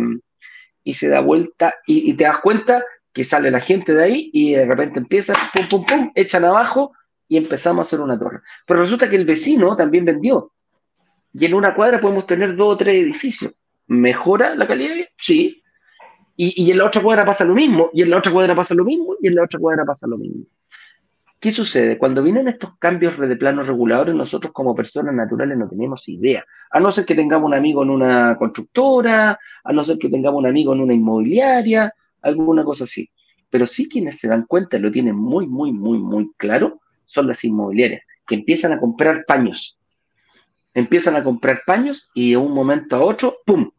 [0.82, 4.30] y se da vuelta, y, y te das cuenta que sale la gente de ahí
[4.34, 6.94] y de repente empieza, pum, pum, pum, echan abajo
[7.34, 8.42] y empezamos a hacer una torre.
[8.68, 10.52] Pero resulta que el vecino también vendió.
[11.34, 13.54] Y en una cuadra podemos tener dos o tres edificios.
[13.88, 14.94] ¿Mejora la calidad?
[15.18, 15.64] Sí.
[16.38, 18.86] Y, en la otra cuadra pasa lo mismo, y en la otra cuadra pasa lo
[18.86, 20.46] mismo, y en la otra cuadra pasa lo mismo.
[21.40, 21.98] ¿Qué sucede?
[21.98, 26.46] Cuando vienen estos cambios de planos reguladores, nosotros como personas naturales no tenemos idea.
[26.70, 30.38] A no ser que tengamos un amigo en una constructora, a no ser que tengamos
[30.38, 33.10] un amigo en una inmobiliaria, alguna cosa así.
[33.50, 36.80] Pero sí quienes se dan cuenta lo tienen muy, muy, muy, muy claro
[37.14, 39.78] son las inmobiliarias, que empiezan a comprar paños.
[40.74, 43.70] Empiezan a comprar paños y de un momento a otro, ¡pum!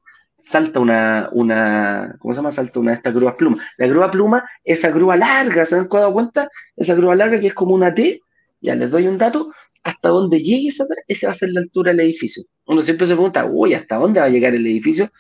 [0.45, 2.53] salta una, una, ¿cómo se llama?
[2.53, 3.65] Salta una de estas grúas pluma.
[3.77, 6.49] La grúa pluma, esa grúa larga, ¿se han dado cuenta?
[6.77, 8.21] Esa grúa larga que es como una T,
[8.61, 11.93] ya les doy un dato, hasta donde llegue esa, esa va a ser la altura
[11.93, 12.45] del edificio.
[12.67, 15.11] Uno siempre se pregunta, uy, ¿hasta dónde va a llegar el edificio?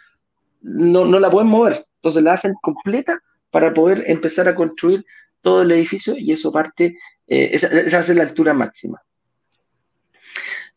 [0.63, 3.19] No, no la pueden mover, entonces la hacen completa
[3.51, 5.05] para poder empezar a construir
[5.43, 6.97] todo el edificio y eso parte,
[7.27, 9.03] eh, esa va a ser la altura máxima.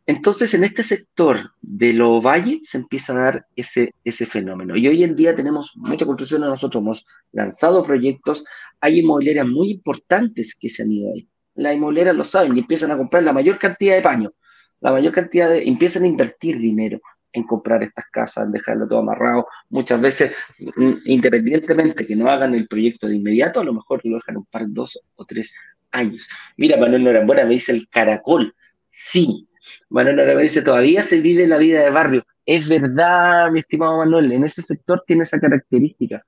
[0.07, 4.77] Entonces, en este sector de los valles se empieza a dar ese, ese fenómeno.
[4.77, 8.45] Y hoy en día tenemos mucha construcción, nosotros hemos lanzado proyectos,
[8.79, 11.27] hay inmobiliarias muy importantes que se han ido ahí.
[11.55, 14.31] Las inmobiliarias lo saben y empiezan a comprar la mayor cantidad de paños,
[14.79, 17.01] la mayor cantidad de, empiezan a invertir dinero
[17.33, 19.47] en comprar estas casas, en dejarlo todo amarrado.
[19.69, 20.33] Muchas veces,
[20.77, 24.45] mm, independientemente que no hagan el proyecto de inmediato, a lo mejor lo dejan un
[24.45, 25.53] par, dos o tres
[25.91, 26.27] años.
[26.57, 28.53] Mira, Manuel Norambuena me dice el caracol.
[28.89, 29.47] Sí,
[29.89, 32.23] Manuel me dice, todavía se vive la vida de barrio.
[32.45, 36.25] Es verdad, mi estimado Manuel, en ese sector tiene esa característica.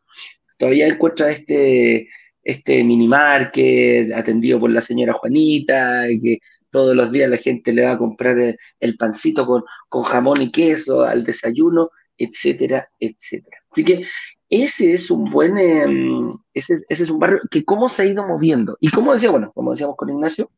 [0.57, 2.07] Todavía encuentra este,
[2.43, 6.39] este minimarket atendido por la señora Juanita, que
[6.72, 8.38] todos los días la gente le va a comprar
[8.80, 13.57] el, pancito con, con jamón y queso al desayuno, etcétera, etcétera.
[13.72, 14.05] Así que
[14.50, 18.26] ese es un buen, em, ese, ese, es un barrio que cómo se ha ido
[18.26, 18.78] moviendo.
[18.80, 20.50] Y como decía, bueno, como decíamos con Ignacio,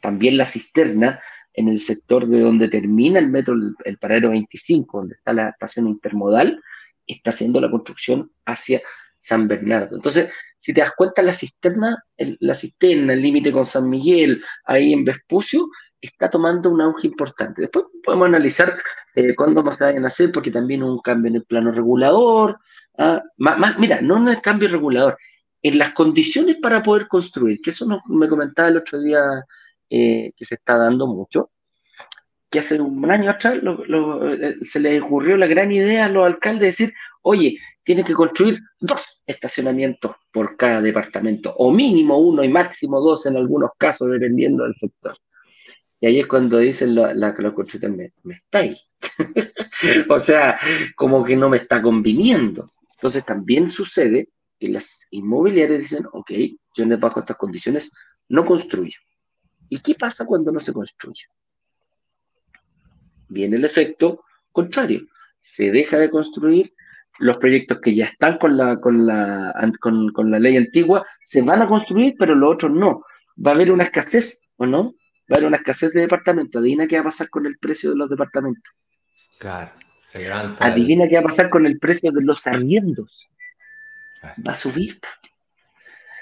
[0.00, 1.20] también la cisterna
[1.56, 5.88] en el sector de donde termina el metro, el, paradero 25, donde está la estación
[5.88, 6.62] intermodal,
[7.06, 8.82] está haciendo la construcción hacia
[9.18, 9.96] San Bernardo.
[9.96, 10.28] Entonces,
[10.58, 15.04] si te das cuenta, la cisterna, la cisterna, el límite con San Miguel, ahí en
[15.04, 15.66] Vespucio,
[16.00, 17.62] está tomando un auge importante.
[17.62, 18.76] Después podemos analizar
[19.14, 22.58] eh, cuándo más vayan a hacer, porque también un cambio en el plano regulador.
[22.98, 25.16] Ah, más, mira, no en el cambio regulador,
[25.62, 29.20] en las condiciones para poder construir, que eso me comentaba el otro día
[29.90, 31.50] eh, que se está dando mucho,
[32.50, 36.60] que hace un año atrás eh, se les ocurrió la gran idea a los alcaldes
[36.60, 42.48] de decir, oye, tienen que construir dos estacionamientos por cada departamento, o mínimo uno y
[42.48, 45.16] máximo dos en algunos casos, dependiendo del sector.
[46.00, 47.54] Y ahí es cuando dicen la, la, la
[47.88, 48.76] me, me está ahí.
[50.08, 50.58] o sea,
[50.94, 52.66] como que no me está conviniendo.
[52.94, 56.30] Entonces también sucede que las inmobiliarias dicen, ok,
[56.74, 57.92] yo bajo estas condiciones
[58.28, 58.98] no construyo.
[59.68, 61.24] ¿Y qué pasa cuando no se construye?
[63.28, 65.06] Viene el efecto contrario.
[65.40, 66.72] Se deja de construir,
[67.18, 71.62] los proyectos que ya están con la, con la, con, la ley antigua se van
[71.62, 73.04] a construir, pero los otros no.
[73.44, 74.94] Va a haber una escasez, ¿o no?
[75.30, 76.60] Va a haber una escasez de departamentos.
[76.60, 78.74] Adivina qué va a pasar con el precio de los departamentos.
[79.38, 83.28] Claro, se Adivina qué va a pasar con el precio de los arriendos.
[84.46, 84.98] Va a subir.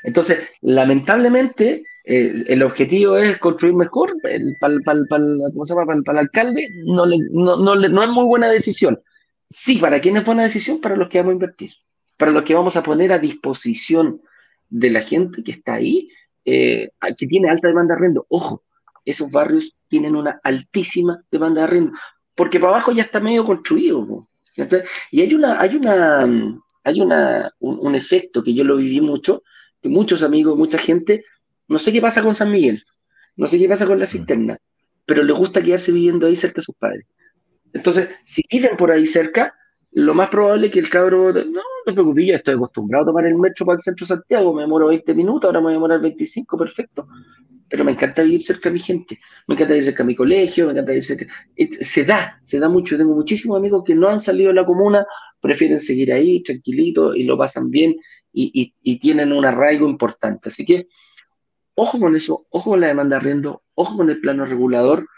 [0.02, 8.26] Entonces, lamentablemente, eh, el objetivo es construir mejor, para el alcalde no, no, es muy
[8.26, 9.00] buena decisión.
[9.48, 10.80] Sí, ¿para quién es buena decisión?
[10.80, 11.70] Para los que vamos a invertir,
[12.18, 14.20] para los que vamos a poner a disposición
[14.68, 16.10] de la gente que está ahí,
[16.44, 18.26] eh, que tiene alta demanda de arriendo.
[18.28, 18.64] Ojo,
[19.04, 21.92] esos barrios tienen una altísima demanda de arriendo,
[22.34, 24.28] porque para abajo ya está medio construido.
[25.10, 26.26] y hay una, hay una,
[26.84, 29.42] hay una, un efecto que yo lo viví mucho,
[29.80, 31.24] que muchos amigos, mucha gente
[31.68, 32.84] no sé qué pasa con San Miguel,
[33.36, 34.58] no sé qué pasa con la cisterna,
[35.06, 37.06] pero le gusta quedarse viviendo ahí cerca de sus padres.
[37.72, 39.54] Entonces, si viven por ahí cerca,
[39.92, 43.26] lo más probable es que el cabro, no, te preocupes, yo estoy acostumbrado a tomar
[43.26, 45.76] el metro para el centro de Santiago, me demoro 20 minutos, ahora me voy a
[45.76, 47.08] demorar 25, perfecto.
[47.68, 50.66] Pero me encanta vivir cerca de mi gente, me encanta vivir cerca de mi colegio,
[50.66, 51.26] me encanta vivir cerca.
[51.80, 52.96] Se da, se da mucho.
[52.96, 55.06] Tengo muchísimos amigos que no han salido de la comuna,
[55.40, 57.96] prefieren seguir ahí tranquilitos y lo pasan bien
[58.32, 60.50] y, y tienen un arraigo importante.
[60.50, 60.88] Así que
[61.76, 65.08] Ojo con eso, ojo con la demanda de arriendo, ojo con el plano regulador,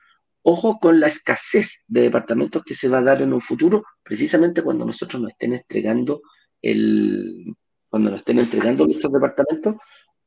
[0.40, 4.62] ojo con la escasez de departamentos que se va a dar en un futuro, precisamente
[4.62, 6.22] cuando nosotros nos estén entregando
[6.70, 7.54] el,
[7.88, 9.76] cuando nos estén entregando nuestros departamentos,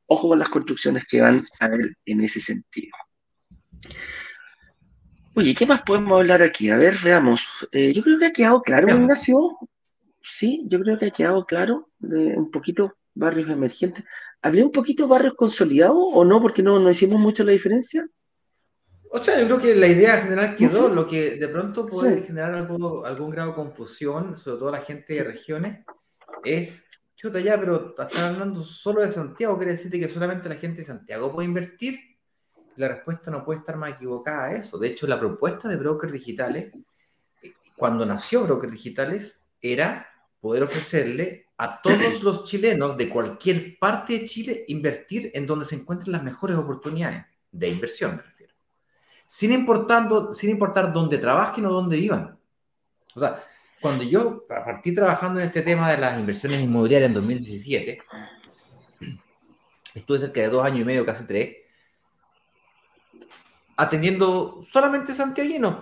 [0.07, 2.91] ojo con las construcciones que van a haber en ese sentido.
[5.35, 6.69] Oye, ¿qué más podemos hablar aquí?
[6.69, 7.67] A ver, veamos.
[7.71, 9.57] Eh, yo creo que ha quedado claro, Ignacio.
[10.21, 14.03] Sí, yo creo que ha quedado claro de un poquito barrios emergentes.
[14.41, 16.41] ¿Habría un poquito barrios consolidados o no?
[16.41, 18.05] Porque no, no hicimos mucho la diferencia.
[19.11, 22.53] O sea, yo creo que la idea general quedó, lo que de pronto puede generar
[22.53, 25.85] algún grado de confusión, sobre todo la gente de regiones,
[26.43, 30.77] es chuta ya, pero estás hablando solo de Santiago, quiere decirte que solamente la gente
[30.77, 31.99] de Santiago puede invertir.
[32.77, 34.77] La respuesta no puede estar más equivocada a eso.
[34.77, 36.71] De hecho, la propuesta de brokers digitales,
[37.75, 40.07] cuando nació Brokers Digitales, era
[40.39, 45.75] poder ofrecerle a todos los chilenos de cualquier parte de Chile invertir en donde se
[45.75, 48.53] encuentren las mejores oportunidades de inversión, me refiero.
[49.27, 52.39] Sin, importando, sin importar dónde trabajen o dónde vivan.
[53.13, 53.43] O sea,
[53.81, 58.01] cuando yo partí trabajando en este tema de las inversiones inmobiliarias en 2017,
[59.93, 61.57] estuve cerca de dos años y medio, casi tres,
[63.77, 65.77] atendiendo solamente santiaguinos.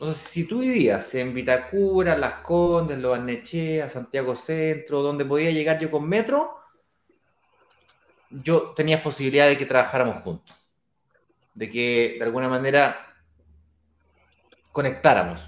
[0.00, 5.78] Sea, si tú vivías en Vitacura, Las Condes, Los Arnechea, Santiago Centro, donde podía llegar
[5.78, 6.58] yo con metro,
[8.30, 10.56] yo tenía posibilidad de que trabajáramos juntos.
[11.54, 13.14] De que de alguna manera
[14.70, 15.40] conectáramos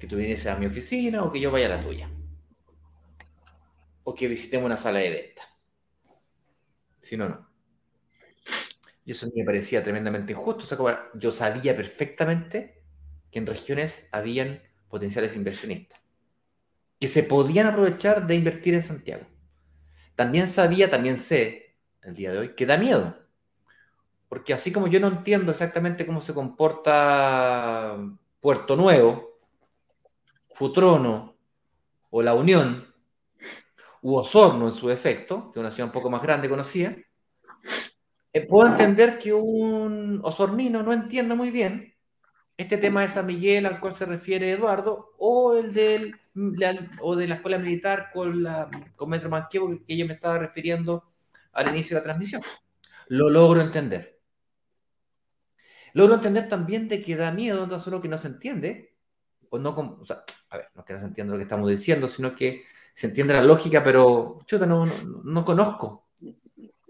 [0.00, 2.10] que tú vienes a mi oficina o que yo vaya a la tuya.
[4.02, 5.42] O que visitemos una sala de venta.
[7.02, 7.48] Si no, no.
[9.04, 10.64] Y eso me parecía tremendamente injusto.
[11.14, 12.82] Yo sabía perfectamente
[13.30, 16.00] que en regiones habían potenciales inversionistas
[17.00, 19.24] que se podían aprovechar de invertir en Santiago.
[20.16, 23.16] También sabía, también sé, el día de hoy, que da miedo.
[24.28, 27.96] Porque así como yo no entiendo exactamente cómo se comporta
[28.40, 29.29] Puerto Nuevo,
[30.60, 31.38] Futrono
[32.10, 32.84] o La Unión,
[34.02, 36.94] u Osorno en su defecto, de una ciudad un poco más grande conocida,
[38.30, 41.94] eh, puedo entender que un osornino no entienda muy bien
[42.58, 47.58] este tema de San Miguel al cual se refiere Eduardo, o el de la escuela
[47.58, 51.10] militar con, la, con Metro Manquevo que ella me estaba refiriendo
[51.54, 52.42] al inicio de la transmisión.
[53.08, 54.20] Lo logro entender.
[55.94, 58.89] Logro entender también de que da miedo, no solo que no se entiende,
[59.50, 59.70] o no,
[60.00, 62.34] o sea, a ver, no es que no se entienda lo que estamos diciendo, sino
[62.34, 66.08] que se entiende la lógica, pero chuta, no, no, conozco.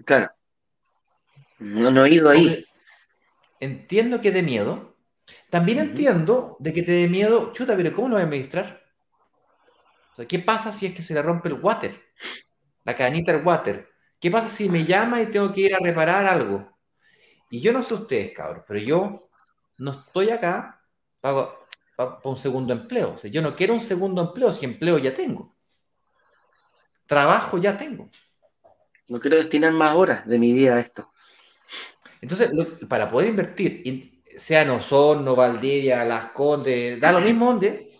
[0.04, 0.30] Claro.
[1.58, 2.64] No, he ido ahí.
[3.58, 4.96] entiendo que de miedo.
[5.48, 8.82] También entiendo de que te dé miedo, chuta, pero ¿cómo lo voy a administrar?
[10.28, 11.98] ¿Qué pasa si es que se le rompe el water?
[12.84, 13.88] La cadenita del water.
[14.18, 16.76] ¿Qué pasa si me llama y tengo que ir a reparar algo?
[17.48, 19.30] Y yo no sé ustedes, cabros, pero yo
[19.78, 20.82] no estoy acá,
[21.20, 21.59] pago,
[22.08, 23.20] para un segundo empleo.
[23.22, 25.54] yo no quiero un segundo empleo, si empleo ya tengo.
[27.06, 28.10] Trabajo ya tengo.
[29.08, 31.12] No quiero destinar más horas de mi vida a esto.
[32.20, 32.50] Entonces,
[32.88, 37.98] para poder invertir, sea en Osorno, Valdivia, Las Condes, da lo mismo donde,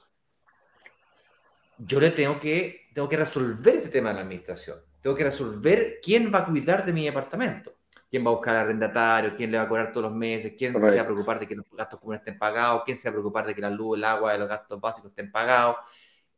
[1.79, 4.79] yo le tengo que, tengo que resolver este tema de la administración.
[5.01, 7.80] Tengo que resolver quién va a cuidar de mi departamento
[8.11, 10.79] quién va a buscar arrendatario, quién le va a cobrar todos los meses, quién se
[10.79, 13.47] va a preocupar de que los gastos comunes estén pagados, quién se va a preocupar
[13.47, 15.77] de que la luz, el agua, los gastos básicos estén pagados,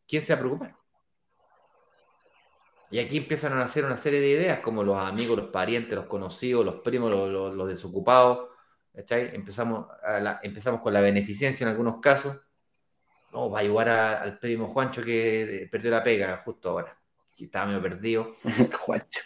[0.06, 0.76] quién se va a preocupar.
[2.90, 6.04] Y aquí empiezan a nacer una serie de ideas como los amigos, los parientes, los
[6.04, 8.50] conocidos, los primos, los, desocupados.
[8.92, 9.86] Empezamos,
[10.42, 12.36] empezamos con la beneficencia en algunos casos.
[13.32, 16.98] No, va a ayudar al primo Juancho que perdió la pega justo ahora.
[17.38, 18.36] Estaba medio perdido.
[18.78, 19.22] Juancho.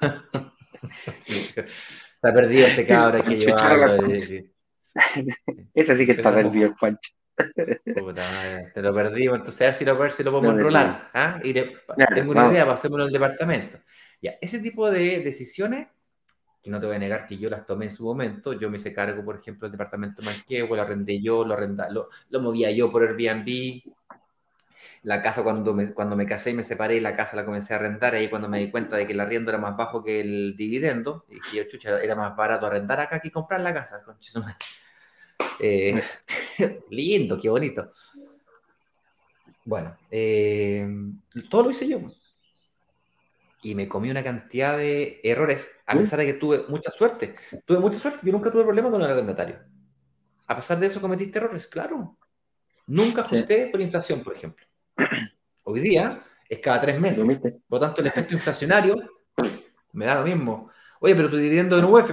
[1.26, 4.04] está perdido este cabra, hay que llevarlo.
[5.74, 7.10] Ese sí que está perdido, Juancho.
[8.74, 11.10] te lo perdimos, entonces a ver si lo, si lo podemos enrolar.
[11.14, 11.40] ¿ah?
[11.42, 13.78] Y tengo una idea, pasémoslo al departamento.
[14.22, 15.88] Ya, ese tipo de decisiones,
[16.62, 18.76] que no te voy a negar que yo las tomé en su momento, yo me
[18.76, 22.70] hice cargo, por ejemplo, del departamento Manquehue, lo arrendé yo, lo, arrenda, lo, lo movía
[22.70, 23.82] yo por Airbnb,
[25.04, 27.76] la casa cuando me, cuando me casé y me separé, la casa la comencé a
[27.76, 30.56] arrendar, ahí cuando me di cuenta de que el arriendo era más bajo que el
[30.56, 34.02] dividendo, y dije, chucha, era más barato arrendar acá que comprar la casa.
[35.60, 36.02] Eh,
[36.90, 37.92] lindo, qué bonito.
[39.66, 40.88] Bueno, eh,
[41.50, 42.00] todo lo hice yo.
[43.62, 47.34] Y me comí una cantidad de errores, a pesar de que tuve mucha suerte.
[47.66, 49.58] Tuve mucha suerte, yo nunca tuve problemas con el arrendatario.
[50.46, 52.16] A pesar de eso cometiste errores, claro.
[52.86, 54.64] Nunca ajusté por inflación, por ejemplo.
[55.64, 57.24] Hoy día es cada tres meses.
[57.24, 58.96] Por lo tanto, el efecto inflacionario
[59.92, 60.70] me da lo mismo.
[61.00, 62.10] Oye, pero tu dividendo en UF,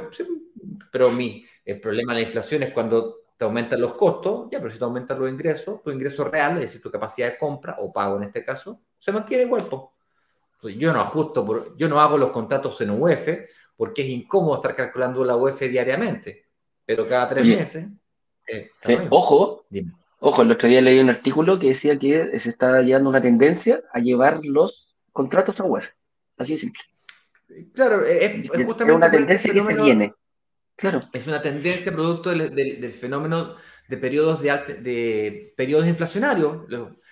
[0.91, 4.71] pero mi, el problema de la inflación es cuando te aumentan los costos, ya, pero
[4.71, 7.91] si te aumentan los ingresos, tu ingreso real, es decir, tu capacidad de compra o
[7.91, 9.67] pago en este caso, se mantiene igual.
[10.77, 13.27] yo no ajusto, por, yo no hago los contratos en UF
[13.75, 16.45] porque es incómodo estar calculando la UF diariamente,
[16.85, 17.87] pero cada tres meses.
[18.45, 18.69] Eh,
[19.09, 19.93] ojo, Dime.
[20.23, 23.81] Ojo, el otro día leí un artículo que decía que se está llevando una tendencia
[23.91, 25.83] a llevar los contratos a web.
[26.37, 26.83] Así de simple.
[27.73, 30.13] Claro, es, justamente una tendencia que se viene.
[30.75, 30.99] Claro.
[31.11, 33.55] Es una tendencia producto del, fenómeno
[33.89, 34.51] de periodos de,
[34.81, 36.67] de periodos inflacionarios.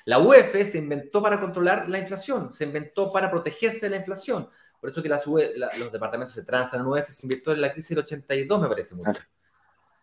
[0.05, 4.47] La UEF se inventó para controlar la inflación, se inventó para protegerse de la inflación.
[4.79, 7.73] Por eso que las e los departamentos se transan en UEF se invirtió en la
[7.73, 9.19] crisis del 82, me parece mucho.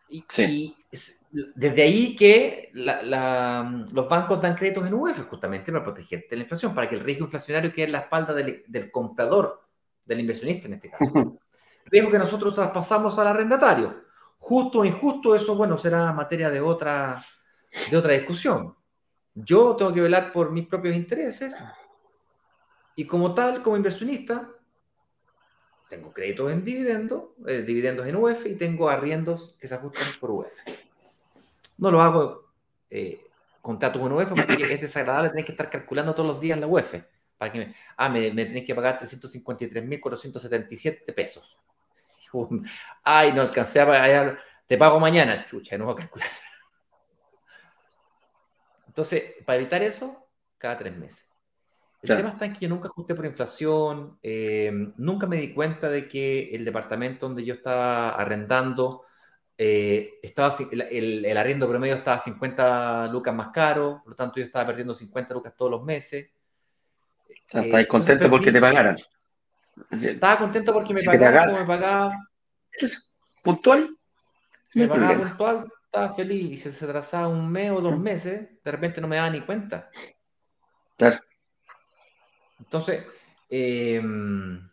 [0.08, 0.76] Y, y,
[1.54, 6.74] desde ahí que los bancos dan créditos en UEF justamente para protegerte de la inflación,
[6.74, 9.62] para que el riesgo inflacionario quede en la espalda del, del comprador,
[10.04, 11.38] del inversionista en este caso.
[11.86, 14.04] riesgo que nosotros traspasamos al arrendatario.
[14.38, 17.24] Justo o injusto, eso, bueno, será materia de otra,
[17.90, 18.74] de otra discusión.
[19.34, 21.54] Yo tengo que velar por mis propios intereses
[22.94, 24.50] y como tal, como inversionista,
[25.88, 30.30] tengo créditos en dividendos, eh, dividendos en UEF y tengo arriendos que se ajustan por
[30.30, 30.54] UEF.
[31.78, 32.52] No lo hago
[32.90, 33.26] eh,
[33.60, 37.02] contrato con UEF porque es desagradable tener que estar calculando todos los días la UEF.
[37.36, 41.58] Para que me, ah, me, me tenéis que pagar 353.477 pesos.
[43.02, 46.28] Ay, no alcancé a pagar, te pago mañana, chucha, no voy a calcular.
[48.86, 50.26] Entonces, para evitar eso,
[50.58, 51.24] cada tres meses.
[52.02, 55.88] El tema está en que yo nunca ajusté por inflación, eh, nunca me di cuenta
[55.88, 59.02] de que el departamento donde yo estaba arrendando,
[59.58, 64.44] eh, estaba, el, el, arriendo promedio estaba 50 lucas más caro, por lo tanto yo
[64.44, 66.28] estaba perdiendo 50 lucas todos los meses.
[67.50, 68.96] ¿Estás contento porque te pagaran?
[69.90, 72.28] Estaba contento porque me pagaban como me pagaba.
[73.42, 73.96] ¿Puntual?
[74.74, 76.52] Me pagaba puntual, estaba feliz.
[76.52, 79.40] Y si se atrasaba un mes o dos meses, de repente no me daba ni
[79.40, 79.90] cuenta.
[80.96, 81.20] Claro.
[82.58, 83.04] Entonces,
[83.48, 84.68] em,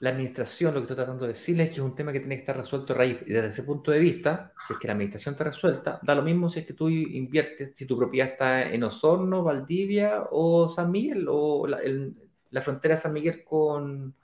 [0.00, 2.36] la administración, lo que estoy tratando de decirles es que es un tema que tiene
[2.36, 3.18] que estar resuelto raíz.
[3.26, 6.22] Y desde ese punto de vista, si es que la administración está resuelta, da lo
[6.22, 10.90] mismo si es que tú inviertes, si tu propiedad está en Osorno, Valdivia o San
[10.90, 14.14] Miguel, o la, frontera de San Miguel con,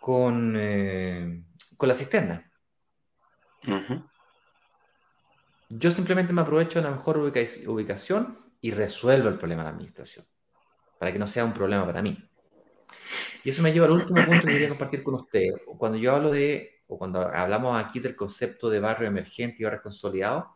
[0.00, 1.44] con, eh,
[1.76, 2.50] con la cisterna.
[5.68, 10.26] Yo simplemente me aprovecho de la mejor ubicación y resuelvo el problema de la administración
[10.98, 12.16] para que no sea un problema para mí.
[13.44, 15.54] Y eso me lleva al último punto que quería compartir con ustedes.
[15.78, 19.82] Cuando yo hablo de, o cuando hablamos aquí del concepto de barrio emergente y barrio
[19.82, 20.54] consolidado,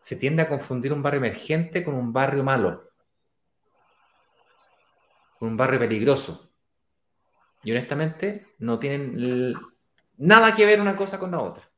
[0.00, 2.90] se tiende a confundir un barrio emergente con un barrio malo,
[5.38, 6.50] con un barrio peligroso.
[7.62, 9.54] Y honestamente no tienen
[10.16, 11.68] nada que ver una cosa con la otra.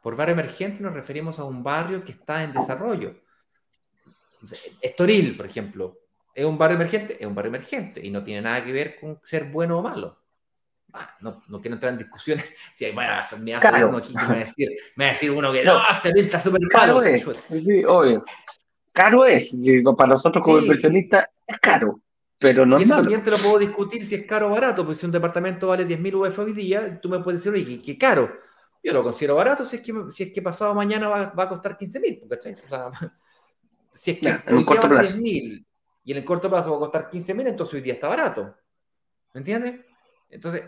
[0.00, 3.22] Por barrio emergente nos referimos a un barrio que está en desarrollo.
[4.80, 5.98] Estoril, por ejemplo,
[6.34, 7.16] ¿Es un barrio emergente?
[7.20, 10.18] Es un barrio emergente y no tiene nada que ver con ser bueno o malo.
[10.94, 12.44] Ah, no, no, quiero entrar en discusiones.
[12.74, 13.88] Si hay, bueno, me, claro.
[13.88, 16.40] uno aquí, me, va a decir, me va a decir uno que no, este está
[16.40, 17.02] súper malo.
[17.02, 17.24] Es.
[17.64, 18.24] Sí, obvio.
[18.92, 19.54] Caro es.
[19.96, 22.00] para nosotros como inversionistas es caro.
[22.38, 25.06] Pero no y también te lo puedo discutir si es caro o barato, porque si
[25.06, 28.32] un departamento vale 10.000 UF hoy día, tú me puedes decir, oye, qué, caro.
[28.82, 31.48] Yo lo considero barato si es que, si es que pasado mañana va, va a
[31.48, 32.54] costar 15.000, ¿cachai?
[32.54, 32.90] O sea,
[33.92, 35.18] si es que ya, corto plazo.
[35.18, 35.64] 10.000
[36.04, 38.56] y en el corto plazo va a costar 15 mil, entonces hoy día está barato.
[39.34, 39.80] ¿Me entiendes?
[40.28, 40.64] Entonces,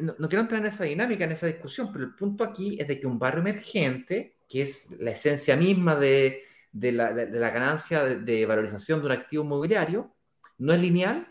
[0.00, 2.98] no, quiero entrar en esa dinámica, en esa discusión, pero el punto aquí es de
[2.98, 7.10] que un barrio emergente, que es la esencia misma de, la,
[7.50, 10.14] ganancia de, valorización de un activo inmobiliario,
[10.58, 11.28] no es lineal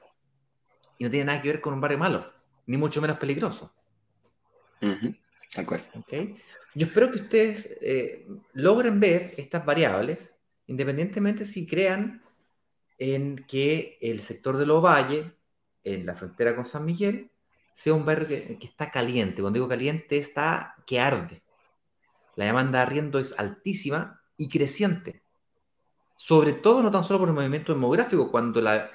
[0.97, 2.31] y no tiene nada que ver con un barrio malo,
[2.65, 3.73] ni mucho menos peligroso.
[4.81, 5.85] De acuerdo.
[5.99, 6.35] ¿Okay?
[6.73, 10.33] Yo espero que ustedes eh, logren ver estas variables,
[10.67, 12.23] independientemente si crean
[12.99, 15.25] en que el sector de Los Valles,
[15.83, 17.31] en la frontera con San Miguel,
[17.73, 19.41] sea un barrio que, está caliente.
[19.41, 21.41] Cuando digo caliente, está que arde.
[22.35, 25.23] La demanda de arriendo es altísima y creciente.
[26.17, 28.91] Sobre todo, no tan solo por el movimiento demográfico, cuando la,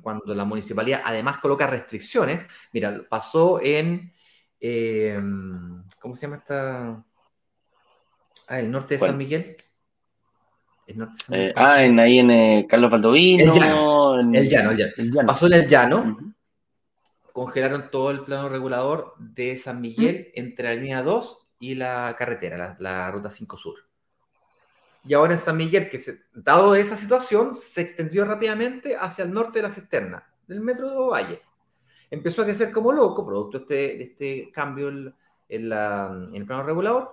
[0.00, 2.46] cuando la municipalidad además coloca restricciones.
[2.72, 4.12] Mira, pasó en.
[4.60, 7.04] Em, ¿Cómo se llama esta?
[8.46, 9.56] Ah, el norte de San Miguel.
[10.86, 13.44] Eh, ah, en, ahí en eh, Carlos Baldovino.
[13.44, 15.26] El llano, el, llano, el, llano.
[15.26, 16.34] Pasó en el llano.
[17.32, 22.76] Congelaron todo el plano regulador de San Miguel entre la línea 2 y la carretera,
[22.78, 23.76] la, ruta 5 Sur.
[25.04, 29.32] Y ahora en San Miguel, que se, dado esa situación, se extendió rápidamente hacia el
[29.32, 31.42] norte de la cisterna, del metro de Valle.
[32.10, 35.14] Empezó a crecer como loco, producto de este, este cambio en,
[35.48, 37.12] en el plano regulador.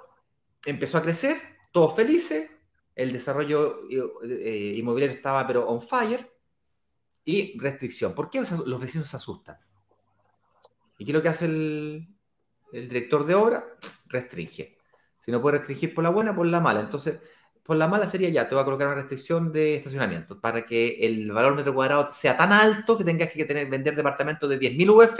[0.66, 1.38] Empezó a crecer,
[1.72, 2.52] todos felices,
[3.00, 6.30] el desarrollo eh, inmobiliario estaba pero on fire
[7.24, 8.14] y restricción.
[8.14, 9.58] ¿Por qué los vecinos se asustan?
[10.98, 12.10] ¿Y qué es lo que hace el,
[12.74, 13.66] director de obra?
[14.08, 14.78] Restringe.
[15.24, 16.82] Si no puede restringir por la buena, por la mala.
[16.82, 17.20] Entonces,
[17.64, 20.98] por la mala sería ya, te voy a colocar una restricción de estacionamiento para que
[21.00, 24.90] el valor metro cuadrado sea tan alto que tengas que tener, vender departamentos de 10.000
[24.90, 25.20] UF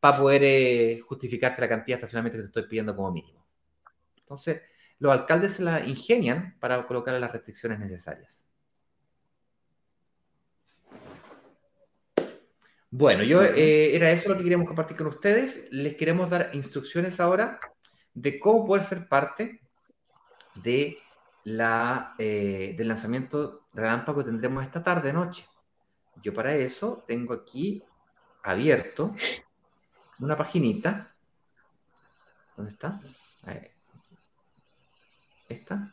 [0.00, 3.44] para poder eh, justificarte la cantidad de estacionamiento que te estoy pidiendo como mínimo.
[4.16, 4.62] Entonces,
[4.98, 8.42] los alcaldes se la ingenian para colocar las restricciones necesarias.
[12.90, 15.68] Bueno, yo eh, era eso lo que queríamos compartir con ustedes.
[15.70, 17.60] Les queremos dar instrucciones ahora
[18.14, 19.60] de cómo poder ser parte
[20.54, 20.96] de
[21.44, 25.46] la, eh, del lanzamiento relámpago que tendremos esta tarde, noche.
[26.22, 27.82] Yo para eso tengo aquí
[28.42, 29.14] abierto
[30.18, 31.14] una paginita.
[32.56, 32.98] ¿Dónde está?
[35.48, 35.92] ¿Esta?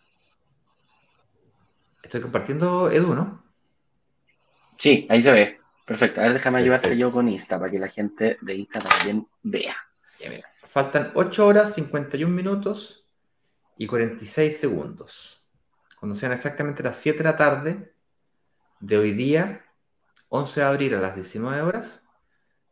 [2.01, 3.43] Estoy compartiendo Edu, ¿no?
[4.77, 5.59] Sí, ahí se ve.
[5.85, 6.21] Perfecto.
[6.21, 9.75] A ver, déjame ayudarte yo con Insta para que la gente de Insta también vea.
[10.69, 13.05] Faltan 8 horas, 51 minutos
[13.77, 15.47] y 46 segundos.
[15.99, 17.93] Cuando sean exactamente las 7 de la tarde
[18.79, 19.65] de hoy día,
[20.29, 22.01] 11 de abril a las 19 horas,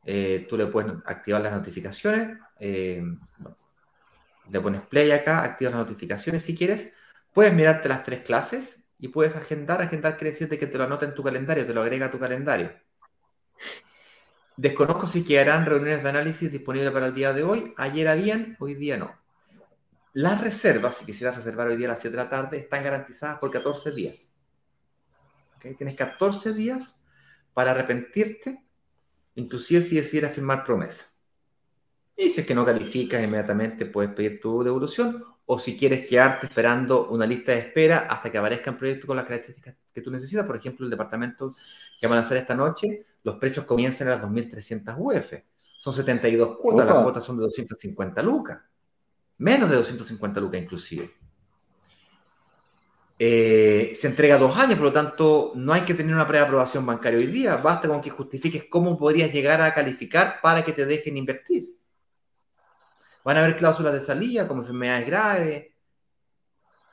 [0.03, 2.37] eh, tú le puedes activar las notificaciones.
[2.59, 3.03] Eh,
[4.49, 6.91] le pones play acá, activas las notificaciones si quieres.
[7.33, 9.81] Puedes mirarte las tres clases y puedes agendar.
[9.81, 12.19] Agendar quiere decirte que te lo anota en tu calendario, te lo agrega a tu
[12.19, 12.71] calendario.
[14.57, 17.73] Desconozco si quedarán reuniones de análisis disponibles para el día de hoy.
[17.77, 19.19] Ayer habían, hoy día no.
[20.13, 23.39] Las reservas, si quisieras reservar hoy día a las 7 de la tarde, están garantizadas
[23.39, 24.27] por 14 días.
[25.61, 26.95] Tienes 14 días
[27.53, 28.65] para arrepentirte,
[29.35, 31.10] inclusive si decidieras firmar promesa.
[32.21, 35.23] Y si es que no calificas inmediatamente, puedes pedir tu devolución.
[35.47, 39.25] O si quieres quedarte esperando una lista de espera hasta que aparezcan proyectos con las
[39.25, 41.55] características que tú necesitas, por ejemplo, el departamento
[41.99, 45.33] que van a lanzar esta noche, los precios comienzan a las 2.300 UF.
[45.59, 48.59] Son 72 cuotas, las cuotas son de 250 lucas.
[49.39, 51.11] Menos de 250 lucas inclusive.
[53.17, 57.17] Eh, se entrega dos años, por lo tanto, no hay que tener una preaprobación bancaria
[57.17, 57.55] hoy día.
[57.55, 61.80] Basta con que justifiques cómo podrías llegar a calificar para que te dejen invertir.
[63.23, 65.67] Van a haber cláusulas de salida como enfermedades graves,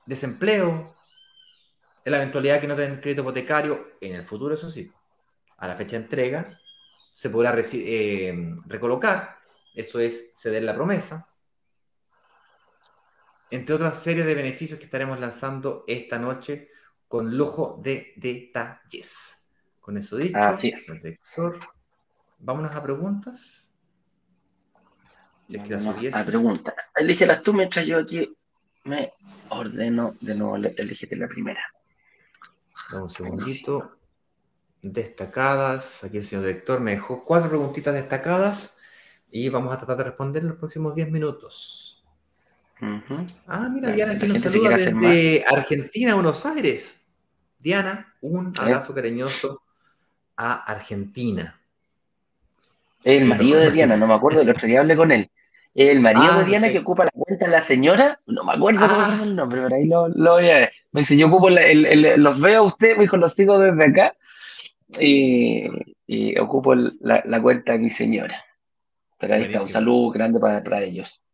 [0.07, 0.95] desempleo,
[2.05, 4.91] en la eventualidad que no tengan crédito hipotecario, en el futuro, eso sí,
[5.59, 6.47] a la fecha de entrega,
[7.13, 9.39] se podrá eh, recolocar,
[9.75, 11.29] eso es ceder la promesa,
[13.51, 16.69] entre otras series de beneficios que estaremos lanzando esta noche
[17.07, 19.39] con lujo de detalles.
[19.81, 20.87] Con eso dicho, Así es.
[22.39, 23.68] vámonos a preguntas.
[26.13, 26.75] A preguntas.
[26.95, 28.37] Elígelas tú mientras yo aquí
[28.85, 29.13] me
[29.51, 31.61] ordeno de nuevo, elegete la primera.
[32.93, 33.95] un segundito.
[34.81, 36.05] Destacadas.
[36.05, 38.75] Aquí el señor director me dejó cuatro preguntitas destacadas
[39.31, 42.05] y vamos a tratar de responder en los próximos diez minutos.
[43.49, 47.01] Ah, mira, Diana que nos saluda desde Argentina, Buenos Aires.
[47.59, 49.63] Diana, un abrazo cariñoso
[50.37, 51.61] a Argentina.
[53.03, 55.31] El marido de Diana, no me acuerdo, el otro día hablé con él.
[55.79, 58.81] El marido de ah, Diana que ocupa la cuenta de la señora, no me acuerdo
[58.81, 60.73] cómo se el nombre, pero ahí lo, voy a ver.
[60.91, 64.17] Me dice, yo ocupo, los veo a usted, me dijo, los sigo desde acá
[64.99, 68.45] y, ocupo la, cuenta de mi señora.
[69.21, 71.25] Pero ahí está, un saludo grande para, para ellos.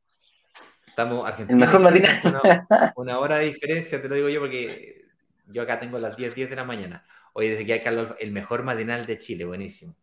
[0.87, 1.55] Estamos Argentina.
[1.55, 2.21] El mejor matinal.
[2.97, 5.07] Una, hora de diferencia, te lo digo yo, porque
[5.47, 7.07] yo acá tengo las 10, 10 de la mañana.
[7.33, 9.97] Hoy desde que acá el mejor matinal de Chile, buenísimo.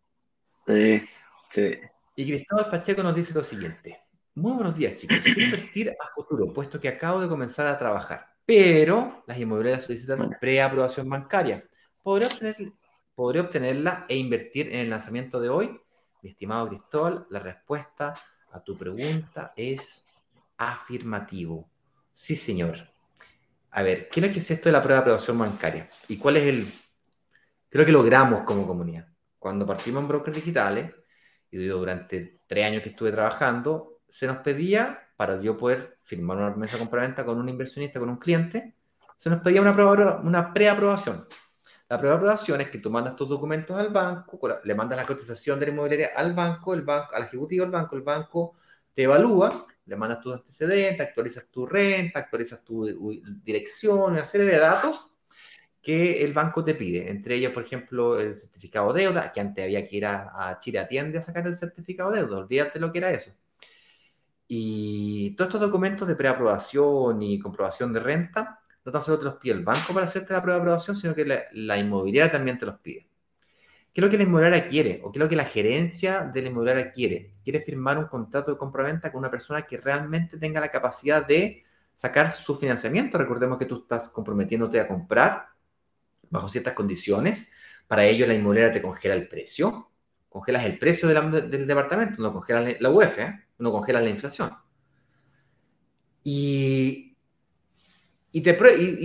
[0.65, 1.07] Sí,
[1.51, 1.77] sí.
[2.15, 4.00] Y Cristóbal Pacheco nos dice lo siguiente.
[4.33, 5.17] Muy buenos días, chicos.
[5.23, 10.37] Quiero invertir a futuro, puesto que acabo de comenzar a trabajar, pero las inmobiliarias solicitan
[10.39, 11.67] preaprobación bancaria.
[12.01, 12.71] ¿Podré, obtener,
[13.13, 15.81] ¿Podré obtenerla e invertir en el lanzamiento de hoy?
[16.21, 18.13] Mi estimado Cristóbal, la respuesta
[18.53, 20.05] a tu pregunta es
[20.55, 21.69] afirmativo.
[22.13, 22.89] Sí, señor.
[23.71, 25.89] A ver, ¿qué es esto de la prueba de aprobación bancaria?
[26.07, 26.71] ¿Y cuál es el...
[27.67, 29.07] Creo que logramos como comunidad.
[29.37, 30.89] Cuando partimos en brokers digitales,
[31.51, 36.51] y durante tres años que estuve trabajando, se nos pedía, para yo poder firmar una
[36.51, 38.75] promesa de compraventa con un inversionista, con un cliente,
[39.17, 41.27] se nos pedía una, una preaprobación.
[41.89, 45.67] La preaprobación es que tú mandas tus documentos al banco, le mandas la cotización de
[45.67, 48.55] la inmobiliaria al banco, el banco, al ejecutivo del banco, el banco
[48.93, 52.85] te evalúa le mandas tus antecedentes, actualizas tu renta, actualizas tu
[53.43, 55.11] dirección, una serie de datos
[55.81, 57.09] que el banco te pide.
[57.09, 60.79] Entre ellos, por ejemplo, el certificado de deuda, que antes había que ir a, Chile
[60.79, 62.37] Atiende a sacar el certificado de deuda.
[62.37, 63.31] Olvídate lo que era eso.
[64.53, 69.35] Y todos estos documentos de preaprobación y comprobación de renta, no tan solo te los
[69.35, 72.57] pide el banco para hacerte la prueba de aprobación, sino que la, la inmobiliaria también
[72.57, 73.07] te los pide.
[73.93, 74.99] ¿Qué es lo que la inmobiliaria quiere?
[75.05, 77.31] ¿O qué es lo que la gerencia de la inmobiliaria quiere?
[77.45, 81.63] Quiere firmar un contrato de compraventa con una persona que realmente tenga la capacidad de
[81.95, 83.17] sacar su financiamiento.
[83.17, 85.45] Recordemos que tú estás comprometiéndote a comprar
[86.29, 87.47] bajo ciertas condiciones.
[87.87, 89.90] Para ello, la inmobiliaria te congela el precio.
[90.31, 93.47] Congelas el precio del departamento, no congelas la UEF, ¿eh?
[93.59, 94.51] no congelas la inflación.
[96.23, 97.11] Y
[98.31, 98.41] y,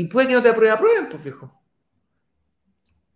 [0.05, 1.53] puede que no te aprueben, pues viejo.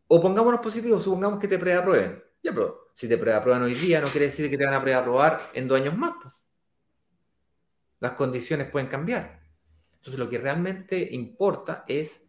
[0.09, 2.23] O pongámonos positivos, supongamos que te preaprueben.
[2.43, 5.51] Ya, pero si te preaprueban hoy día, no quiere decir que te van a preaprobar
[5.55, 6.13] en dos años más.
[6.21, 6.35] Pues.
[8.01, 9.41] Las condiciones pueden cambiar.
[9.95, 12.27] Entonces, lo que realmente importa es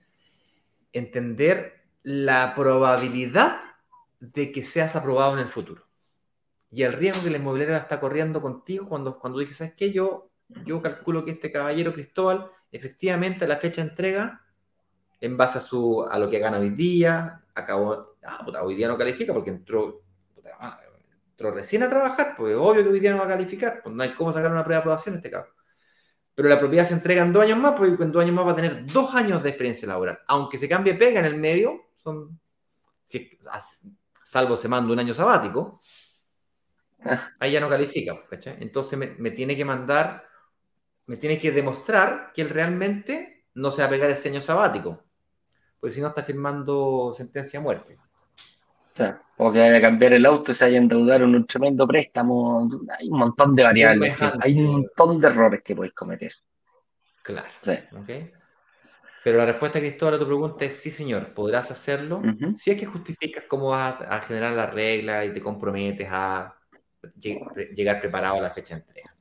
[0.93, 3.61] entender la probabilidad
[4.21, 5.85] de que seas aprobado en el futuro.
[6.69, 9.91] Y el riesgo que la inmobiliaria está corriendo contigo cuando, cuando dije, ¿sabes qué?
[9.91, 10.31] Yo,
[10.63, 14.45] yo calculo que este caballero Cristóbal, efectivamente, a la fecha de entrega,
[15.19, 18.87] en base a, su, a lo que gana hoy día, acabó, ah, puta, hoy día
[18.87, 20.03] no califica porque entró,
[20.59, 20.79] ah,
[21.31, 24.03] entró recién a trabajar, pues obvio que hoy día no va a calificar, pues no
[24.03, 25.49] hay cómo sacar una prueba de aprobación en este caso.
[26.33, 28.51] Pero la propiedad se entrega en dos años más, porque en dos años más va
[28.51, 30.19] a tener dos años de experiencia laboral.
[30.27, 32.39] Aunque se cambie pega en el medio, son,
[34.31, 35.81] salvo se manda un año sabático,
[37.03, 37.31] ah.
[37.37, 38.15] ahí ya no califica.
[38.59, 40.23] Entonces me, tiene que mandar,
[41.07, 45.03] me tiene que demostrar que él realmente no se va a pegar ese año sabático.
[45.77, 47.97] Porque si no está firmando sentencia de muerte.
[49.35, 52.69] O que vaya a cambiar el auto, se haya endeudado en un tremendo préstamo.
[52.97, 56.31] Hay un montón de variables, hay un montón de errores que podéis cometer.
[57.21, 57.49] Claro.
[59.23, 62.21] Pero la respuesta, Cristóbal, a tu pregunta es sí, señor, podrás hacerlo.
[62.57, 66.55] Si es que justificas cómo vas a, generar la regla y te comprometes a
[67.19, 69.15] llegar preparado a la fecha de entrega.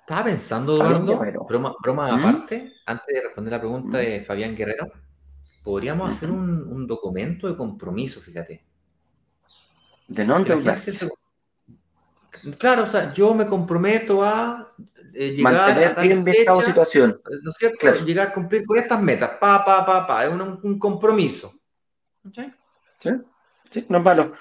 [0.00, 2.18] Estaba pensando, Eduardo, broma, ¿Mm?
[2.18, 4.00] aparte, antes de responder la pregunta ¿Mm?
[4.00, 4.90] de Fabián Guerrero,
[5.62, 8.64] podríamos hacer un, documento de compromiso, fíjate.
[10.08, 11.08] De no endeudarse.
[12.58, 14.72] Claro, o sea, yo me comprometo a
[15.14, 17.20] eh, llegar a tal fecha, situación.
[17.42, 18.04] ¿no es cierto?
[18.04, 21.54] Llegar a cumplir con estas metas, pa, pa, pa, pa, es un, compromiso.
[22.32, 22.52] ¿Sí?
[23.70, 24.32] Sí, no es malo.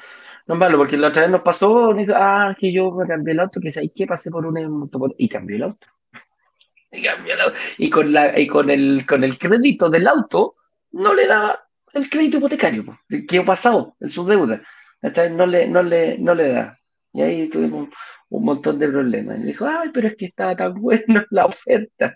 [0.46, 3.40] No es malo, porque la otra vez nos pasó, ah, que yo me cambié el
[3.42, 4.08] auto, que ¿sabes qué?
[4.08, 5.88] Pasé por un y cambié el auto.
[6.92, 7.56] Y cambié el auto.
[7.78, 10.56] Y con, la, y con, el, con el crédito del auto,
[10.92, 12.86] no le daba el crédito hipotecario,
[13.28, 14.62] que ha pasado en su deuda.
[15.02, 16.77] No le, no, le, no le da.
[17.14, 17.90] Y ahí tuvimos
[18.30, 19.40] un, montón de problemas.
[19.40, 22.16] Y dijo, ay, pero es que estaba tan bueno la oferta.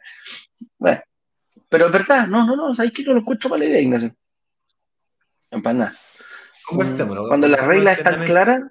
[0.77, 1.01] Bueno,
[1.69, 4.15] pero es verdad, no, no, no, ¿sabes que no lo encuentro para la idea, Ignacio?
[5.51, 5.95] No para nada.
[6.67, 8.63] Cuando las reglas están claras,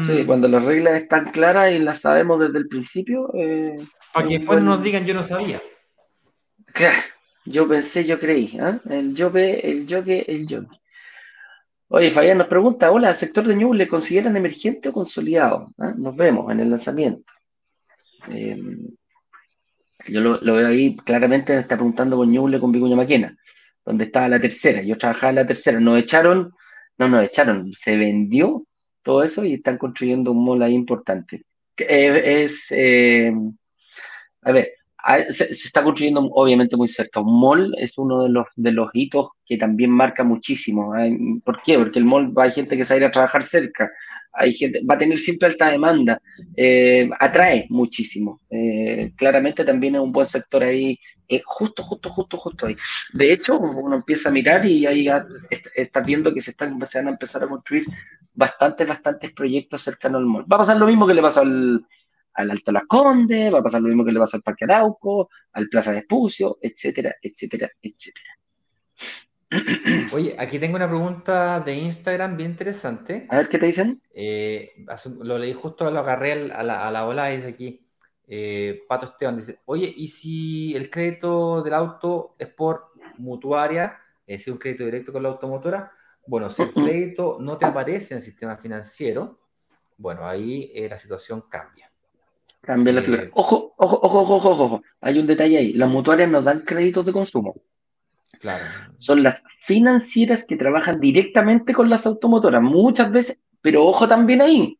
[0.00, 0.26] sí, mm.
[0.26, 3.30] cuando las reglas están claras y las sabemos desde el principio.
[3.34, 3.76] Eh,
[4.14, 5.60] para que después no nos digan yo no sabía.
[6.72, 7.00] Claro.
[7.44, 8.58] Yo pensé, yo creí.
[8.60, 8.80] ¿ah?
[8.88, 10.62] El yo ve, el yo que, el yo.
[11.92, 15.72] Oye, Fabián nos pregunta, hola, ¿el sector de Ñuble consideran emergente o consolidado?
[15.76, 15.92] ¿Ah?
[15.96, 17.32] Nos vemos en el lanzamiento.
[18.28, 18.90] Em,
[20.06, 23.36] yo lo, veo ahí, claramente está preguntando con Ñuble con Vicuña Maquena,
[23.84, 24.82] donde estaba la tercera.
[24.82, 25.80] Yo trabajaba en la tercera.
[25.80, 26.52] Nos echaron,
[26.96, 28.64] no nos echaron, se vendió
[29.02, 31.44] todo eso y están construyendo un mall ahí importante.
[31.76, 33.32] Es, eh,
[34.42, 34.74] a ver,
[35.30, 37.20] se, está construyendo obviamente muy cerca.
[37.20, 40.92] Un mall es uno de los, de los hitos que también marca muchísimo.
[41.44, 41.78] ¿Por qué?
[41.78, 43.90] Porque el mall hay gente que se va a trabajar cerca,
[44.32, 46.20] hay gente, va a tener siempre alta demanda,
[46.56, 48.40] eh, atrae muchísimo.
[48.50, 50.98] Eh, claramente también es un buen sector ahí,
[51.28, 52.76] eh, justo, justo, justo, justo ahí.
[53.12, 55.08] De hecho, uno empieza a mirar y ahí
[55.74, 57.84] estás viendo que se, están, se van a empezar a construir
[58.34, 60.44] bastantes, bastantes proyectos cercanos al mall.
[60.50, 61.84] Va a pasar lo mismo que le pasó al
[62.34, 65.28] al Alto Las Condes, va a pasar lo mismo que le pasa al Parque Arauco,
[65.52, 68.40] al Plaza de Espucio, etcétera, etcétera, etcétera.
[70.12, 73.26] Oye, aquí tengo una pregunta de Instagram bien interesante.
[73.28, 74.00] A ver qué te dicen.
[74.14, 74.72] Eh,
[75.20, 77.84] lo leí justo, lo agarré a la, a la ola, dice aquí.
[78.28, 84.38] Eh, Pato Esteban dice: Oye, ¿y si el crédito del auto es por mutuaria, es
[84.38, 85.92] decir, un crédito directo con la automotora?
[86.26, 89.40] Bueno, si el crédito no te aparece en el sistema financiero,
[89.96, 91.89] bueno, ahí eh, la situación cambia.
[92.60, 93.28] Cambia la figura.
[93.32, 94.82] Ojo, ojo, ojo, ojo, ojo, ojo.
[95.00, 95.72] Hay un detalle ahí.
[95.72, 97.54] Las mutuarias nos dan créditos de consumo.
[98.38, 98.64] Claro.
[98.98, 104.78] Son las financieras que trabajan directamente con las automotoras, muchas veces, pero ojo también ahí.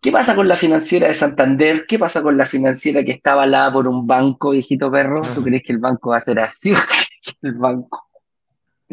[0.00, 1.86] ¿Qué pasa con la financiera de Santander?
[1.86, 5.22] ¿Qué pasa con la financiera que está avalada por un banco, viejito perro?
[5.34, 6.72] ¿Tú crees que el banco va a ser así?
[7.42, 8.06] el banco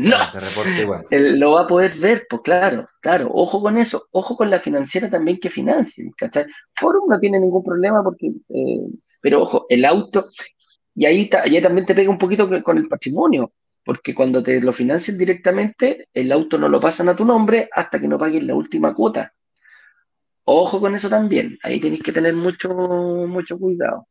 [0.01, 0.17] no,
[1.11, 4.59] Él lo va a poder ver, pues claro, claro, ojo con eso, ojo con la
[4.59, 6.45] financiera también que financie, ¿cachai?
[6.75, 8.87] Forum no tiene ningún problema porque, eh,
[9.21, 10.29] pero ojo, el auto,
[10.95, 13.53] y ahí, también te pega un poquito con el patrimonio,
[13.85, 17.99] porque cuando te lo financian directamente, el auto no lo pasan a tu nombre hasta
[17.99, 19.33] que no paguen la última cuota.
[20.45, 22.69] Ojo con eso también, ahí tenéis que tener mucho,
[23.27, 24.07] mucho cuidado.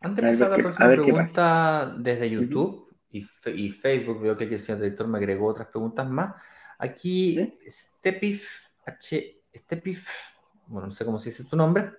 [0.00, 4.80] Antes de empezar la próxima pregunta desde YouTube, y, Facebook, veo que aquí el señor
[4.80, 6.34] director me agregó otras preguntas más.
[6.78, 8.48] Aquí, Stepif,
[8.84, 10.08] H, Stepif,
[10.66, 11.92] bueno, no sé cómo se dice tu nombre,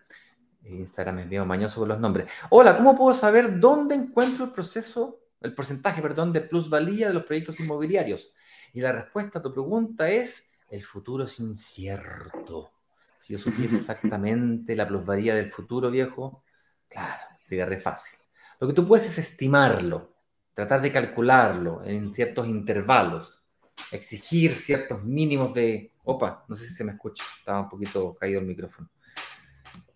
[0.64, 2.30] Instagram es bien mañoso con los nombres.
[2.50, 7.24] Hola, ¿cómo puedo saber dónde encuentro el proceso, el porcentaje, perdón, de plusvalía de los
[7.24, 8.32] proyectos inmobiliarios?
[8.74, 12.72] Y la respuesta a tu pregunta es, el futuro es incierto.
[13.20, 16.44] Si yo supiese exactamente la plusvalía del futuro, viejo,
[16.88, 18.20] claro, sería re fácil.
[18.60, 20.17] Lo que tú puedes es estimarlo,
[20.58, 23.44] tratar de calcularlo en ciertos intervalos,
[23.92, 25.94] exigir ciertos mínimos de...
[26.04, 28.90] Opa, no sé si se me escucha, estaba un poquito caído el micrófono.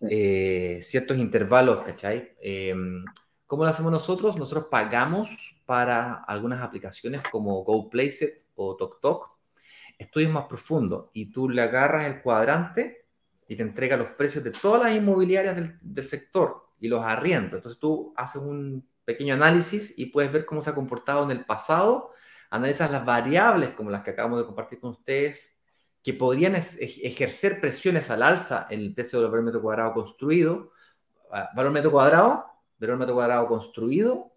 [0.08, 2.36] Eh, ciertos intervalos, ¿cachai?
[2.40, 2.76] Eh,
[3.44, 4.36] ¿Cómo lo hacemos nosotros?
[4.36, 9.32] Nosotros pagamos para algunas aplicaciones como GoPlaceit o TokTok
[9.98, 13.08] estudios más profundos y tú le agarras el cuadrante
[13.48, 17.54] y te entrega los precios de todas las inmobiliarias del, sector y los arriendas.
[17.54, 21.44] Entonces tú haces un pequeño análisis y puedes ver cómo se ha comportado en el
[21.44, 22.12] pasado,
[22.50, 25.50] analizas las variables como las que acabamos de compartir con ustedes,
[26.02, 30.72] que podrían ejercer presiones al alza en el precio del valor metro cuadrado construido,
[31.32, 32.46] ah, valor metro cuadrado,
[32.78, 34.32] valor metro cuadrado construido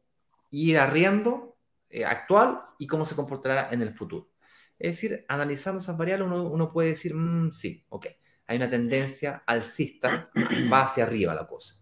[0.51, 1.57] y arriendo
[1.89, 4.29] eh, actual y cómo se comportará en el futuro.
[4.77, 8.07] Es decir, analizando esas variables uno, puede decir, mm, sí, ok,
[8.47, 10.29] hay una tendencia alcista,
[10.71, 11.75] va hacia arriba la cosa.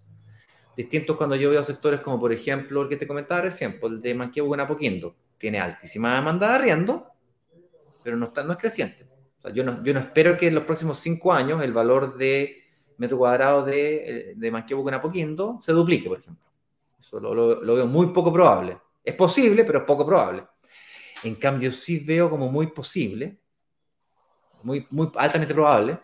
[0.76, 4.02] Distinto cuando yo veo sectores como, por ejemplo, el que te comentaba recién, pues, el
[4.02, 7.08] de Manqueo Buenapoquindo, tiene altísima demanda de arriendo,
[8.04, 9.14] pero no, está, no es creciente
[9.52, 12.64] yo, no, yo no espero que en los próximos cinco años el valor de
[12.98, 16.44] metro cuadrado de, eh, de Manquebo con Apoquindo se duplique, por ejemplo.
[17.00, 18.80] Eso lo, lo, veo muy poco probable.
[19.04, 20.46] Es posible, pero es poco probable.
[21.24, 23.38] En cambio, sí veo como muy posible,
[24.62, 26.00] muy, muy altamente probable,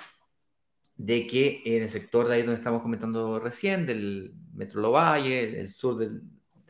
[0.99, 5.69] de que en el sector de ahí donde estamos comentando recién, del Metro Lovalle, el
[5.69, 6.19] sur de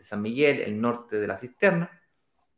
[0.03, 1.89] San Miguel, el norte de la cisterna,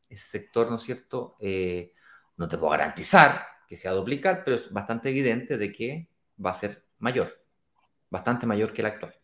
[0.09, 1.37] ese sector, ¿no es cierto?
[1.39, 1.93] Eh,
[2.35, 6.09] no te puedo garantizar que se va a duplicar, pero es bastante evidente de que
[6.45, 7.41] va a ser mayor,
[8.09, 9.15] bastante mayor que el actual.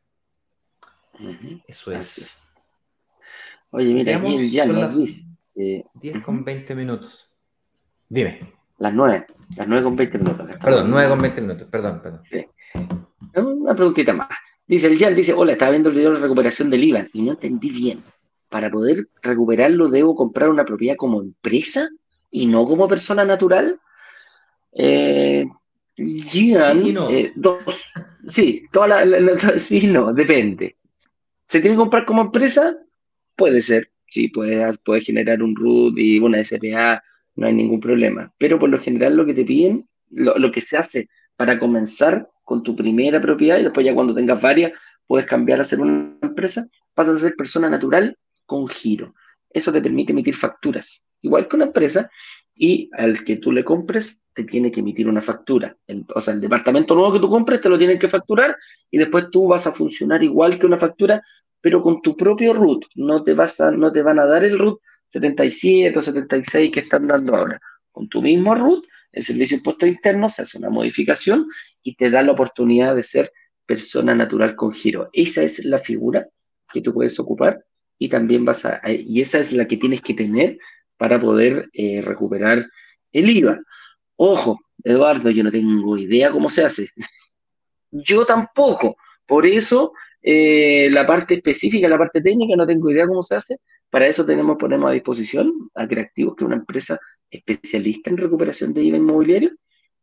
[1.67, 2.77] Eso es.
[3.71, 5.85] Oye, mira, aquí ya las dice.
[5.95, 7.29] 10 con 20 minutos.
[8.07, 8.56] Dime.
[8.79, 9.25] Las 9,
[9.55, 10.47] las 9 con 20 minutos.
[10.61, 12.21] Perdón, 9 con 20 minutos, perdón, perdón.
[13.35, 14.27] Una preguntita más.
[14.67, 17.31] Dice el Jan, dice, hola, estaba viendo el video de recuperación del IVA y no
[17.31, 18.03] entendí bien.
[18.49, 21.89] Para poder recuperarlo, ¿debo comprar una propiedad como empresa
[22.29, 23.79] y no como persona natural?
[24.73, 25.45] Eh,
[25.95, 27.09] Gian, sí, no.
[27.09, 27.59] Eh, dos,
[28.27, 30.75] sí, toda la, sí, no, depende.
[31.47, 32.75] ¿Se quiere comprar como empresa?
[33.35, 37.01] Puede ser, sí, puede, puede generar un RUT y una SPA,
[37.37, 38.33] no hay ningún problema.
[38.37, 42.27] Pero por lo general lo que te piden, lo, lo que se hace para comenzar
[42.43, 44.73] con tu primera propiedad y después ya cuando tengas varias
[45.05, 49.13] puedes cambiar a ser una empresa, pasas a ser persona natural con giro.
[49.49, 52.09] Eso te permite emitir facturas, igual que una empresa,
[52.53, 55.75] y al que tú le compres te tiene que emitir una factura.
[56.13, 58.55] o sea, el departamento nuevo que tú compres te lo tienen que facturar
[58.91, 61.21] y después tú vas a funcionar igual que una factura,
[61.61, 62.85] pero con tu propio root.
[62.95, 66.81] No te, vas a, no te van a dar el root 77 o 76 que
[66.81, 67.59] están dando ahora.
[67.91, 71.47] Con tu mismo root, el servicio de impuesto interno se hace una modificación
[71.81, 73.31] y te da la oportunidad de ser
[73.65, 75.09] persona natural con giro.
[75.13, 76.27] Esa es la figura
[76.71, 77.65] que tú puedes ocupar
[77.97, 80.57] y también vas a, y esa es la que tienes que tener
[80.97, 82.65] para poder eh, recuperar
[83.11, 83.59] el IVA.
[84.15, 86.89] Ojo, Eduardo, yo no tengo idea cómo se hace.
[87.91, 88.97] yo tampoco.
[89.25, 89.93] Por eso,
[90.29, 93.57] eh, la parte específica, la parte técnica, no tengo idea cómo se hace.
[93.89, 96.99] Para eso tenemos, ponemos a disposición a Creativos, que es una empresa
[97.31, 99.51] especialista en recuperación de IVA inmobiliario,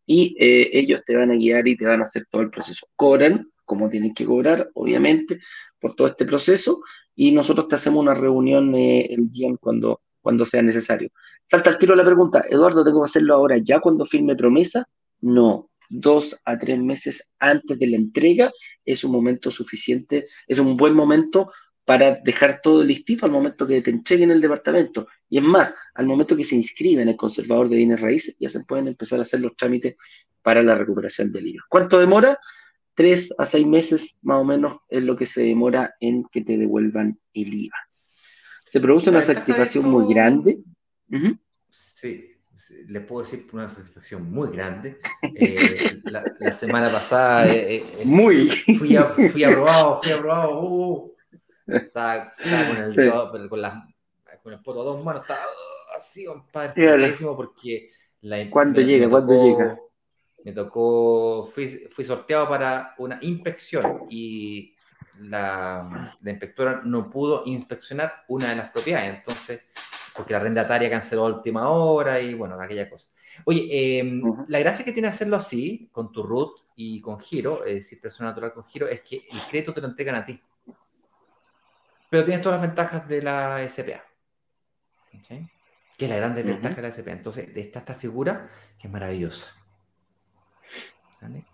[0.06, 2.86] y eh, ellos te van a guiar y te van a hacer todo el proceso.
[2.96, 5.40] Cobran, como tienen que cobrar, obviamente,
[5.78, 6.80] por todo este proceso,
[7.14, 11.10] y nosotros te hacemos una reunión el día cuando cuando sea necesario.
[11.44, 14.88] Salta al tiro la pregunta, Eduardo, ¿tengo que hacerlo ahora ya cuando firme promesa?
[15.20, 18.52] No, dos a tres meses antes de la entrega
[18.84, 21.52] es un momento suficiente, es un buen momento
[21.84, 25.06] para dejar todo listito al momento que te entreguen el departamento.
[25.28, 28.48] Y es más, al momento que se inscribe en el conservador de bienes raíces, ya
[28.48, 29.96] se pueden empezar a hacer los trámites
[30.42, 31.64] para la recuperación del IVA.
[31.68, 32.38] ¿Cuánto demora?
[32.94, 36.56] Tres a seis meses más o menos es lo que se demora en que te
[36.56, 37.76] devuelvan el IVA
[38.74, 40.58] se produce una satisfacción muy grande.
[41.70, 42.33] Sí,
[42.86, 45.00] le puedo decir una satisfacción muy grande.
[45.22, 47.48] Eh, la, semana pasada.
[47.48, 48.50] Eh, eh, muy.
[48.50, 50.60] Fui, a, fui aprobado, fui aprobado.
[50.60, 51.14] Uh, uh.
[51.66, 53.86] estaba, con el dedo, con, la,
[54.42, 57.90] con el poto a dos manos, estaba uh, así, compadre, porque
[58.22, 59.08] la ¿Cuándo llega?
[59.08, 59.78] ¿Cuándo llega?
[60.44, 64.74] Me tocó, fui, fui sorteado para una inspección y
[65.20, 69.14] la, inspectora no pudo inspeccionar una de las propiedades.
[69.16, 69.62] Entonces,
[70.14, 73.10] porque la arrendataria canceló a última hora y bueno, aquella cosa.
[73.44, 77.74] Oye, em, la gracia que tiene hacerlo así, con tu root y con giro, es
[77.74, 80.40] decir, persona natural con giro, es que el crédito te lo entregan a ti.
[82.08, 84.04] Pero tienes todas las ventajas de la SPA.
[85.96, 87.12] Que es la gran desventaja de la SPA.
[87.12, 88.48] Entonces, está esta figura
[88.78, 89.52] que es maravillosa.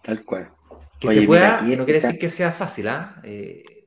[0.02, 0.52] Tal cual.
[0.98, 3.20] Que se pueda, no quiere decir que sea fácil, ¿ah?
[3.22, 3.86] ¿eh?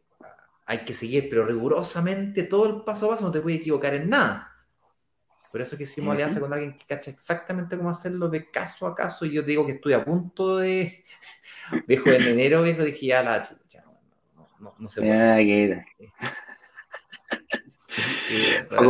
[0.65, 4.09] hay que seguir, pero rigurosamente todo el paso a paso no te puedes equivocar en
[4.09, 4.52] nada.
[5.53, 8.95] Por eso que hicimos alianza con alguien que cacha exactamente cómo hacerlo de caso a
[8.95, 9.23] caso.
[9.23, 11.05] Y yo te digo que estoy a punto de.
[11.87, 13.83] Viejo en enero, viejo, dije ya la chucha.
[14.35, 15.85] No, no, no se puede.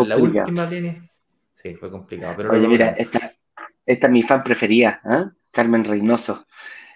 [0.07, 1.05] la última línea.
[1.61, 2.35] Sí, fue complicado.
[2.37, 3.35] Pero Oye, mira, esta,
[3.85, 5.25] esta, es mi fan preferida, ¿eh?
[5.51, 6.47] Carmen Reynoso.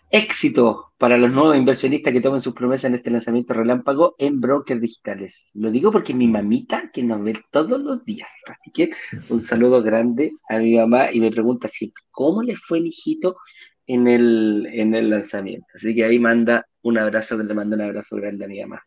[0.10, 4.82] Éxito para los nuevos inversionistas que tomen sus promesas en este lanzamiento relámpago en brokers
[4.82, 5.52] digitales.
[5.54, 8.30] Lo digo porque mi mamita que nos ve todos los días.
[8.48, 8.92] Así que
[9.30, 13.38] un saludo grande a mi mamá y me pregunta siempre, ¿cómo le fue mi hijito
[13.86, 15.68] en el, en el lanzamiento?
[15.76, 18.84] Así que ahí manda un abrazo, le mando un abrazo grande a mi mamá.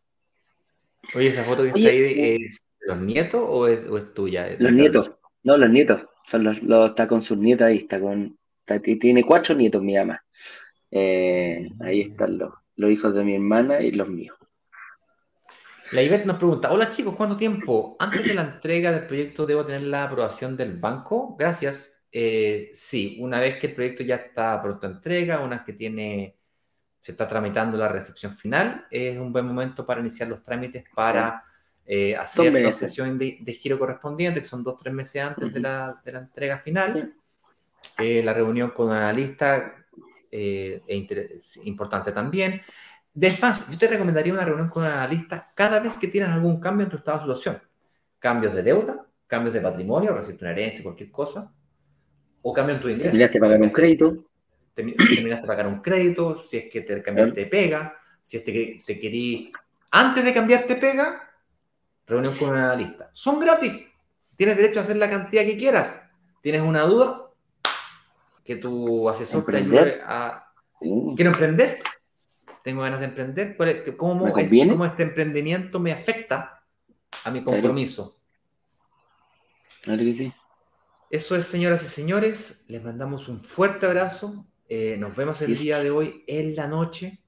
[1.15, 4.49] Oye, esa foto que está ahí es de los nietos o es, tuya?
[4.59, 5.13] Los nietos,
[5.45, 6.07] no, los nietos.
[6.27, 6.59] Son los,
[6.91, 8.37] está con sus nietas ahí, está con,
[9.01, 10.23] tiene cuatro nietos mi mamá.
[10.91, 14.37] Eh, ahí están los, los hijos de mi hermana y los míos.
[15.93, 19.65] La Ivette nos pregunta, hola chicos, ¿cuánto tiempo antes de la entrega del proyecto debo
[19.65, 21.35] tener la aprobación del banco?
[21.37, 21.93] Gracias.
[22.13, 25.73] Eh, sí, una vez que el proyecto ya está pronto a entrega, una vez que
[25.73, 26.37] tiene,
[27.01, 31.45] se está tramitando la recepción final, es un buen momento para iniciar los trámites para
[31.85, 35.59] eh, hacer la sesión de, giro correspondiente, que son dos o tres meses antes de,
[35.59, 37.15] la, de la entrega final.
[37.99, 39.80] Eh, la reunión con analista
[40.31, 42.63] eh, es importante también.
[43.13, 46.85] Después, yo te recomendaría una reunión con un analista cada vez que tienes algún cambio
[46.85, 47.63] en tu estado de situación.
[48.19, 51.53] Cambios de deuda, cambios de patrimonio, recibir una herencia, cualquier cosa,
[52.43, 53.11] o cambio en tu ingreso.
[53.11, 54.25] Terminaste de pagar un crédito.
[54.75, 58.81] Terminaste de pagar un crédito, si es que te cambiaste de pega, si es que
[58.87, 59.51] te querís,
[59.91, 61.29] antes de cambiarte pega,
[62.07, 63.11] reunión con un analista.
[63.13, 63.87] Son gratis.
[64.37, 66.01] Tienes derecho a hacer la cantidad que quieras.
[66.41, 67.30] ¿Tienes una duda?
[68.51, 70.45] Que tu asesor te ayude a...
[71.15, 71.79] Quiero emprender,
[72.65, 73.57] tengo ganas de emprender,
[73.97, 76.65] ¿cómo, este emprendimiento me afecta
[77.23, 78.19] a mi compromiso?
[79.83, 80.03] Claro.
[80.03, 80.33] que sí.
[81.11, 84.45] Eso es, señoras y señores, les mandamos un fuerte abrazo.
[84.69, 87.21] Eh, nos vemos el día de hoy en la noche.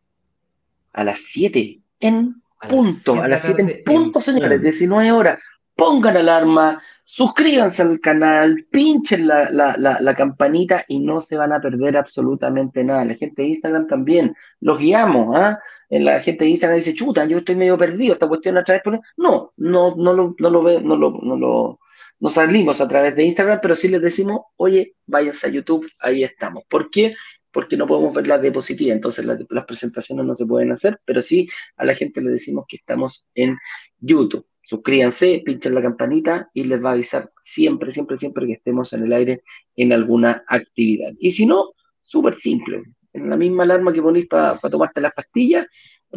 [0.92, 5.38] A las 7, en punto, a las 7 en punto, señores, 19 horas
[5.82, 12.84] pongan alarma, suscríbanse al canal, pinchen la, campanita y no se van a perder absolutamente
[12.84, 13.04] nada.
[13.04, 15.58] La gente de Instagram también, los guiamos, ¿ah?
[15.90, 18.84] La gente de Instagram dice, chuta, yo estoy medio perdido, esta cuestión a través.
[19.16, 21.80] No, no, no lo, no lo ve, no lo, no lo,
[22.20, 26.22] no salimos a través de Instagram, pero sí les decimos, oye, váyanse a YouTube, ahí
[26.22, 26.62] estamos.
[26.68, 27.16] ¿Por qué?
[27.50, 31.48] Porque no podemos ver la diapositiva, entonces las presentaciones no se pueden hacer, pero sí
[31.76, 33.58] a la gente le decimos que estamos en
[33.98, 34.46] YouTube.
[34.62, 39.04] Suscríbanse, pinchen la campanita y les va a avisar siempre, siempre, siempre que estemos en
[39.04, 39.42] el aire
[39.76, 41.12] en alguna actividad.
[41.18, 42.82] Y si no, súper simple.
[43.12, 45.66] En la misma alarma que ponéis para tomarte las pastillas,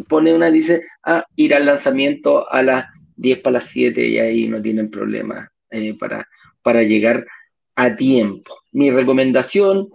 [0.08, 2.86] pone una dice, ah, ir al lanzamiento a las
[3.16, 6.26] 10 para las 7 y ahí no tienen problema eh, para,
[6.62, 7.26] para llegar
[7.74, 8.54] a tiempo.
[8.72, 9.90] Mi recomendación,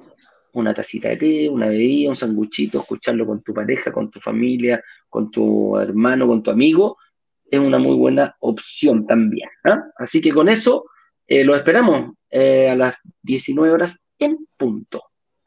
[0.54, 4.84] una tacita de té, una bebida, un sanguchito, escucharlo con tu pareja, con tu familia,
[5.10, 6.97] con tu hermano, con tu amigo,
[7.52, 9.49] es una muy buena opción también.
[9.66, 9.84] ¿ah?
[9.97, 10.86] Así que con eso
[11.28, 15.04] eh, lo esperamos eh, a las 19 horas en punto.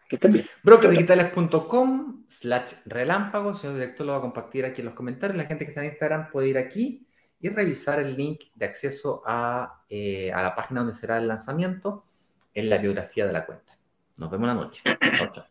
[0.09, 0.47] Que estén bien.
[0.63, 3.51] Brokerdigitales.com slash relámpago.
[3.51, 5.37] El señor director lo va a compartir aquí en los comentarios.
[5.37, 7.07] La gente que está en Instagram puede ir aquí
[7.41, 12.05] y revisar el link de acceso a, eh, a la página donde será el lanzamiento
[12.53, 13.77] en la biografía de la cuenta.
[14.17, 14.83] Nos vemos la noche.
[14.85, 15.47] Chao, chao.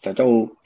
[0.00, 0.57] Chao, chao.